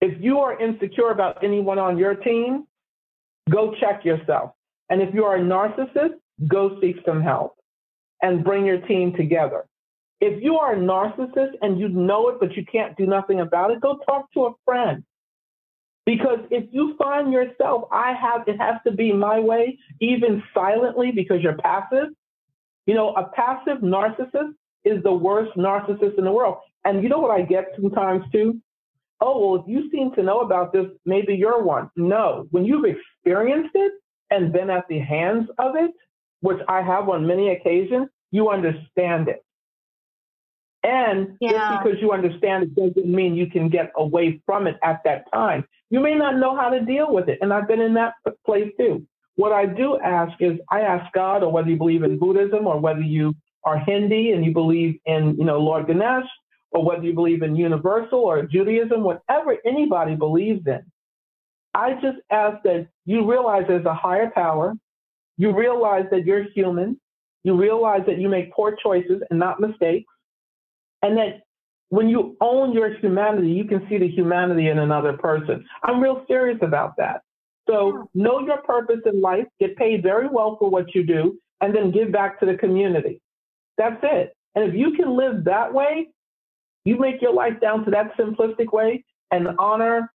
[0.00, 2.64] if you are insecure about anyone on your team,
[3.48, 4.52] go check yourself.
[4.90, 6.14] And if you are a narcissist,
[6.48, 7.56] go seek some help
[8.20, 9.64] and bring your team together.
[10.20, 13.72] If you are a narcissist and you know it, but you can't do nothing about
[13.72, 15.02] it, go talk to a friend.
[16.04, 21.12] Because if you find yourself, I have, it has to be my way, even silently
[21.12, 22.08] because you're passive.
[22.86, 24.54] You know, a passive narcissist
[24.84, 26.58] is the worst narcissist in the world.
[26.84, 28.60] And you know what I get sometimes too?
[29.20, 31.88] Oh, well, if you seem to know about this, maybe you're one.
[31.94, 33.92] No, when you've experienced it
[34.32, 35.92] and been at the hands of it,
[36.40, 39.44] which I have on many occasions, you understand it.
[40.82, 41.50] And yeah.
[41.52, 45.30] just because you understand it doesn't mean you can get away from it at that
[45.32, 45.64] time.
[45.90, 47.38] You may not know how to deal with it.
[47.42, 48.14] And I've been in that
[48.44, 49.06] place too.
[49.36, 52.78] what I do ask is I ask God, or whether you believe in Buddhism, or
[52.80, 56.26] whether you are Hindi and you believe in, you know, Lord Ganesh,
[56.70, 60.80] or whether you believe in universal or Judaism, whatever anybody believes in.
[61.74, 64.74] I just ask that you realize there's a higher power.
[65.38, 67.00] You realize that you're human.
[67.44, 70.12] You realize that you make poor choices and not mistakes.
[71.02, 71.42] And that
[71.88, 75.64] when you own your humanity, you can see the humanity in another person.
[75.82, 77.22] I'm real serious about that.
[77.68, 81.74] So know your purpose in life, get paid very well for what you do, and
[81.74, 83.20] then give back to the community.
[83.78, 84.34] That's it.
[84.54, 86.08] And if you can live that way,
[86.84, 90.12] you make your life down to that simplistic way and honor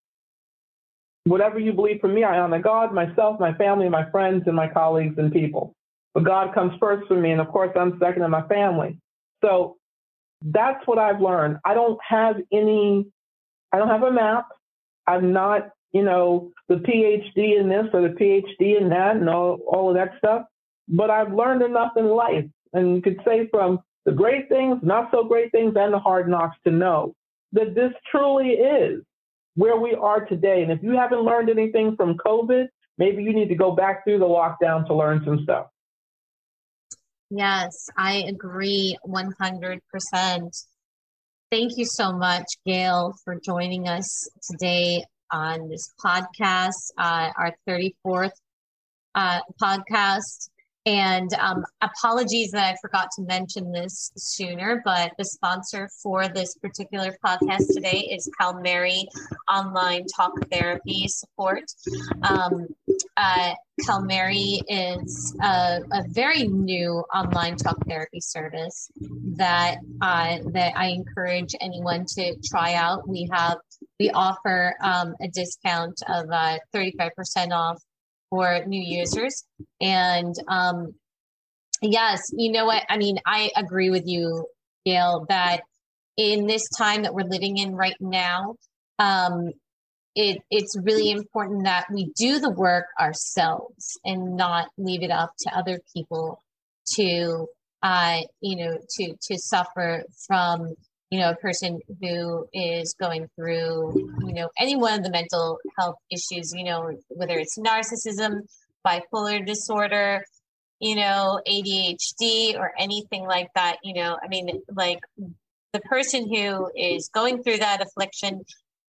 [1.28, 2.24] whatever you believe for me.
[2.24, 5.74] I honor God, myself, my family, my friends, and my colleagues and people.
[6.14, 9.00] But God comes first for me, and of course, I'm second in my family.
[9.44, 9.78] So
[10.42, 11.58] that's what I've learned.
[11.66, 13.06] I don't have any,
[13.72, 14.48] I don't have a map.
[15.06, 19.60] I'm not, you know, the PhD in this or the PhD in that and all,
[19.68, 20.46] all of that stuff.
[20.88, 22.46] But I've learned enough in life.
[22.74, 26.30] And you could say from the great things, not so great things, and the hard
[26.30, 27.14] knocks to know
[27.54, 29.02] that this truly is
[29.58, 30.62] where we are today.
[30.62, 32.68] And if you haven't learned anything from COVID,
[33.00, 35.68] maybe you need to go back through the lockdown to learn some stuff.
[37.32, 39.80] Yes, I agree 100%.
[41.50, 48.32] Thank you so much, Gail, for joining us today on this podcast, uh, our 34th
[49.16, 50.50] uh, podcast.
[50.88, 56.56] And um, apologies that I forgot to mention this sooner, but the sponsor for this
[56.56, 59.04] particular podcast today is Calmerry
[59.52, 61.66] Online Talk Therapy Support.
[62.24, 62.68] Um,
[63.18, 68.90] uh, Calmerry is a, a, very new online talk therapy service
[69.36, 73.08] that that I encourage anyone to try out.
[73.08, 73.58] We have
[74.00, 77.84] we offer um, a discount of uh, 35% off
[78.30, 79.44] for new users.
[79.82, 80.94] And um,
[81.82, 82.84] yes, you know what?
[82.90, 84.46] I mean, I agree with you,
[84.86, 85.62] Gail, that
[86.18, 88.56] in this time that we're living in right now,
[89.00, 89.52] um,
[90.16, 95.34] it, it's really important that we do the work ourselves and not leave it up
[95.42, 96.42] to other people
[96.96, 97.48] to
[97.84, 100.74] uh, you know to to suffer from
[101.10, 103.94] you know, a person who is going through,
[104.26, 108.42] you know, any one of the mental health issues, you know, whether it's narcissism,
[108.86, 110.26] bipolar disorder,
[110.80, 115.00] you know, ADHD or anything like that, you know, I mean, like
[115.74, 118.44] the person who is going through that affliction,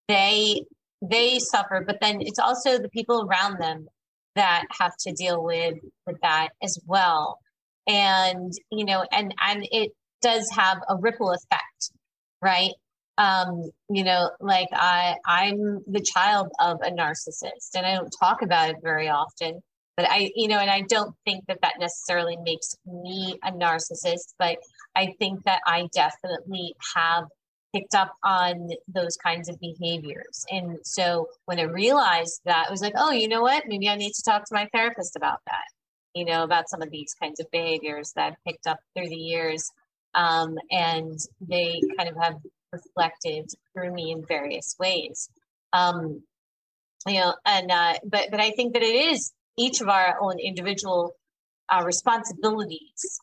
[0.07, 0.61] they
[1.01, 3.87] they suffer, but then it's also the people around them
[4.35, 5.75] that have to deal with
[6.07, 7.39] with that as well.
[7.87, 9.91] And, you know, and and it
[10.21, 11.91] does have a ripple effect
[12.41, 12.71] right?
[13.17, 18.41] Um, you know, like I, I'm the child of a narcissist, and I don't talk
[18.41, 19.61] about it very often.
[19.95, 24.33] But I, you know, and I don't think that that necessarily makes me a narcissist,
[24.37, 24.59] but
[24.95, 27.25] I think that I definitely have
[27.73, 30.45] picked up on those kinds of behaviors.
[30.51, 33.63] And so when I realized that, I was like, oh, you know what?
[33.67, 35.65] Maybe I need to talk to my therapist about that,
[36.13, 39.15] you know, about some of these kinds of behaviors that I've picked up through the
[39.15, 39.71] years
[40.17, 42.35] um, and they kind of have
[42.73, 45.29] reflected through me in various ways.
[45.71, 46.23] Um,
[47.05, 50.39] you know, and uh, but but I think that it is each of our own
[50.39, 51.13] individual
[51.69, 53.19] uh, responsibilities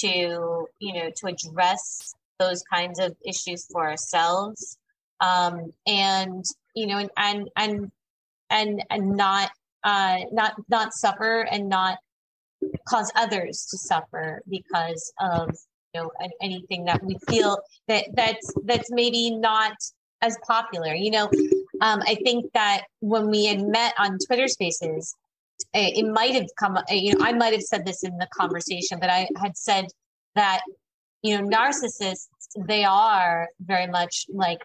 [0.00, 4.76] to you know to address those kinds of issues for ourselves,
[5.20, 6.44] um, and
[6.74, 7.92] you know, and and and
[8.50, 9.50] and, and not
[9.84, 11.98] uh, not not suffer and not
[12.88, 15.56] cause others to suffer because of
[15.94, 16.10] know
[16.40, 17.58] anything that we feel
[17.88, 19.72] that that's that's maybe not
[20.20, 21.30] as popular you know?
[21.80, 25.14] Um, i think that when we had met on twitter spaces
[25.74, 28.98] it, it might have come you know i might have said this in the conversation
[29.00, 29.86] but i had said
[30.34, 30.60] that
[31.22, 32.28] you know narcissists
[32.66, 34.60] they are very much like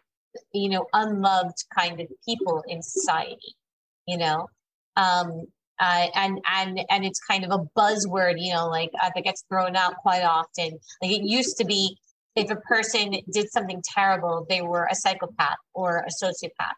[0.54, 3.56] you know unloved kind of people in society
[4.08, 4.48] you know?
[4.96, 5.46] Um
[5.80, 9.44] uh, and and and it's kind of a buzzword, you know, like uh, that gets
[9.50, 10.78] thrown out quite often.
[11.02, 11.98] Like it used to be,
[12.36, 16.74] if a person did something terrible, they were a psychopath or a sociopath,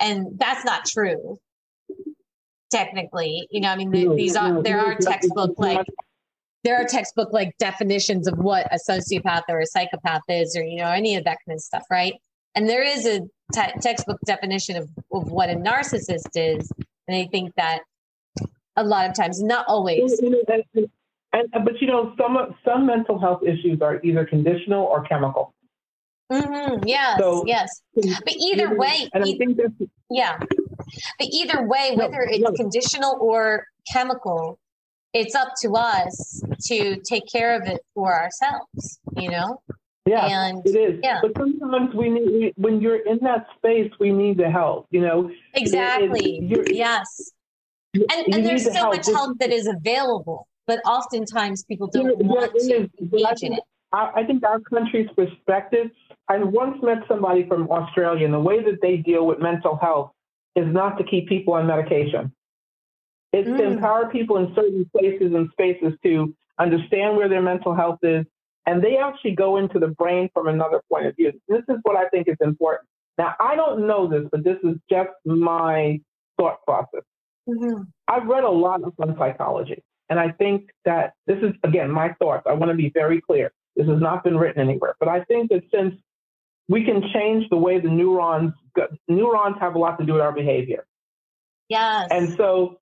[0.00, 1.38] and that's not true.
[2.70, 5.86] Technically, you know, I mean, the, these are there are textbook like
[6.64, 10.78] there are textbook like definitions of what a sociopath or a psychopath is, or you
[10.78, 12.14] know, any of that kind of stuff, right?
[12.56, 13.20] And there is a
[13.52, 16.72] te- textbook definition of, of what a narcissist is,
[17.06, 17.82] and I think that
[18.76, 20.18] a lot of times, not always.
[20.20, 20.34] And,
[21.32, 25.54] and, but you know, some some mental health issues are either conditional or chemical.
[26.32, 26.84] Mm-hmm.
[26.86, 27.82] Yes, so, yes.
[27.94, 30.38] But either way, and I think that's yeah.
[31.18, 32.52] But either way, whether no, it's no.
[32.52, 34.58] conditional or chemical,
[35.12, 39.60] it's up to us to take care of it for ourselves, you know?
[40.04, 41.00] Yeah, And- it is.
[41.02, 41.20] yeah.
[41.22, 44.86] But sometimes we need, we, when you're in that space, we need the help.
[44.90, 46.38] You know, Exactly.
[46.42, 47.32] you're- yes.
[48.14, 52.58] And, and there's so much help that is available, but oftentimes people don't want to
[52.58, 53.64] is, but I engage in think- it.
[53.92, 55.86] I, think our country's perspective.
[56.28, 60.10] I once met somebody from Australia, and the way that they deal with mental health
[60.54, 62.32] is not to keep people on medication.
[63.32, 63.72] It's to Mm.
[63.74, 68.26] empower people in certain places and spaces to understand where their mental health is,
[68.66, 71.32] and they actually go into the brain from another point of view.
[71.48, 72.88] This is what I think is important.
[73.18, 76.00] Now, I don't know this, but this is just my
[76.38, 77.02] thought process.
[77.48, 77.86] Mhm.
[78.08, 82.46] I've read a lot on psychology, and I think that this is, again, my thoughts.
[82.46, 83.52] I want to be very clear.
[83.76, 85.94] This has not been written anywhere, but I think that since
[86.68, 90.22] we can change the way the neurons, go, neurons have a lot to do with
[90.22, 90.86] our behavior.
[91.68, 92.08] Yes.
[92.10, 92.80] And so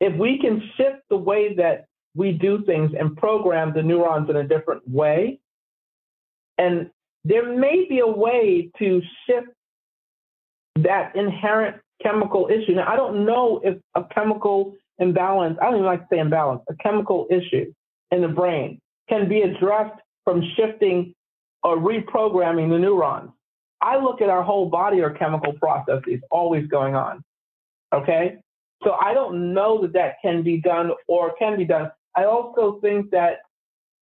[0.00, 4.36] if we can shift the way that we do things and program the neurons in
[4.36, 5.40] a different way,
[6.58, 6.90] and
[7.24, 9.48] there may be a way to shift
[10.76, 12.74] that inherent chemical issue.
[12.74, 16.62] Now, I don't know if a chemical imbalance, I don't even like to say imbalance,
[16.68, 17.72] a chemical issue
[18.10, 21.14] in the brain can be addressed from shifting
[21.62, 23.30] or reprogramming the neurons.
[23.80, 27.22] I look at our whole body or chemical processes always going on.
[27.92, 28.36] Okay?
[28.82, 31.90] So I don't know that that can be done or can be done.
[32.14, 33.38] I also think that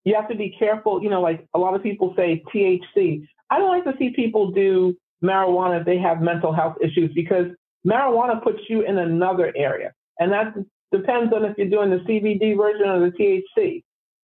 [0.03, 1.01] you have to be careful.
[1.03, 3.27] You know, like a lot of people say THC.
[3.49, 7.47] I don't like to see people do marijuana if they have mental health issues because
[7.85, 9.93] marijuana puts you in another area.
[10.19, 10.53] And that
[10.91, 13.83] depends on if you're doing the CBD version or the THC.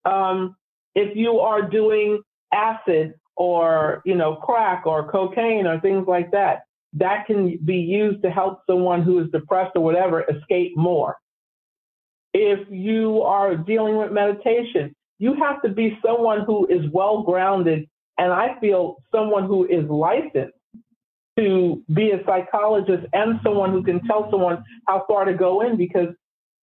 [0.10, 0.56] Um,
[0.96, 2.22] if you are doing
[2.54, 6.64] acid or, you know, crack or cocaine or things like that,
[6.94, 11.16] that can be used to help someone who is depressed or whatever escape more.
[12.34, 17.88] If you are dealing with meditation, you have to be someone who is well grounded,
[18.18, 20.58] and I feel someone who is licensed
[21.38, 25.78] to be a psychologist and someone who can tell someone how far to go in.
[25.78, 26.10] Because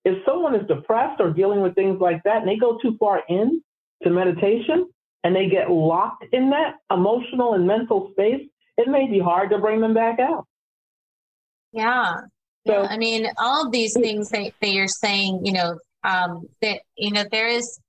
[0.04, 3.22] if someone is depressed or dealing with things like that, and they go too far
[3.28, 3.62] in
[4.02, 4.88] to meditation
[5.24, 8.46] and they get locked in that emotional and mental space,
[8.76, 10.46] it may be hard to bring them back out.
[11.72, 12.14] Yeah.
[12.66, 12.88] So- yeah.
[12.88, 17.10] I mean, all of these things that, that you're saying, you know, um, that, you
[17.10, 17.80] know, there is,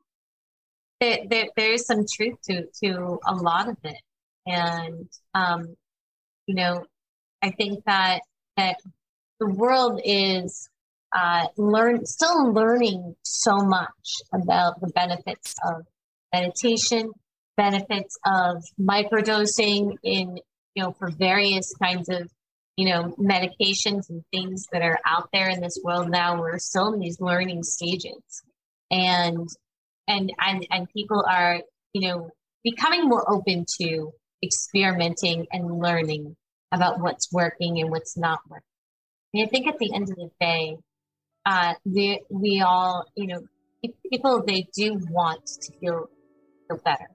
[0.99, 4.01] there, there, there is some truth to, to a lot of it.
[4.47, 5.75] And, um,
[6.49, 6.83] you know,
[7.43, 8.21] I think that,
[8.57, 8.77] that
[9.39, 10.67] the world is,
[11.15, 15.85] uh, learn, still learning so much about the benefits of
[16.33, 17.11] meditation,
[17.55, 20.39] benefits of microdosing in,
[20.73, 22.27] you know, for various kinds of
[22.77, 26.39] you know, medications and things that are out there in this world now.
[26.39, 28.41] We're still in these learning stages,
[28.89, 29.49] and
[30.07, 31.61] and and and people are,
[31.91, 32.29] you know,
[32.63, 34.13] becoming more open to
[34.43, 36.35] experimenting and learning
[36.71, 38.63] about what's working and what's not working.
[39.33, 40.77] And I think at the end of the day,
[41.45, 43.41] uh, we we all, you know,
[44.11, 46.09] people they do want to feel
[46.67, 47.07] feel better.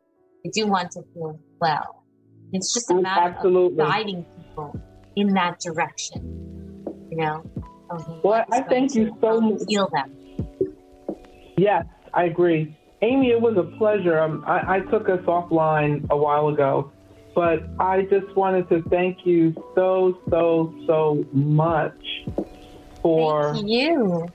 [0.44, 2.04] They do want to feel well.
[2.52, 4.80] It's just a matter of guiding people
[5.16, 6.22] in that direction,
[7.10, 7.42] you know.
[8.22, 9.62] Well, I thank you so much.
[9.68, 10.16] Heal them.
[11.56, 12.76] Yes, I agree.
[13.02, 14.18] Amy, it was a pleasure.
[14.18, 16.90] Um, I, I took us offline a while ago,
[17.34, 22.00] but I just wanted to thank you so, so, so much
[23.02, 24.32] for Thank you.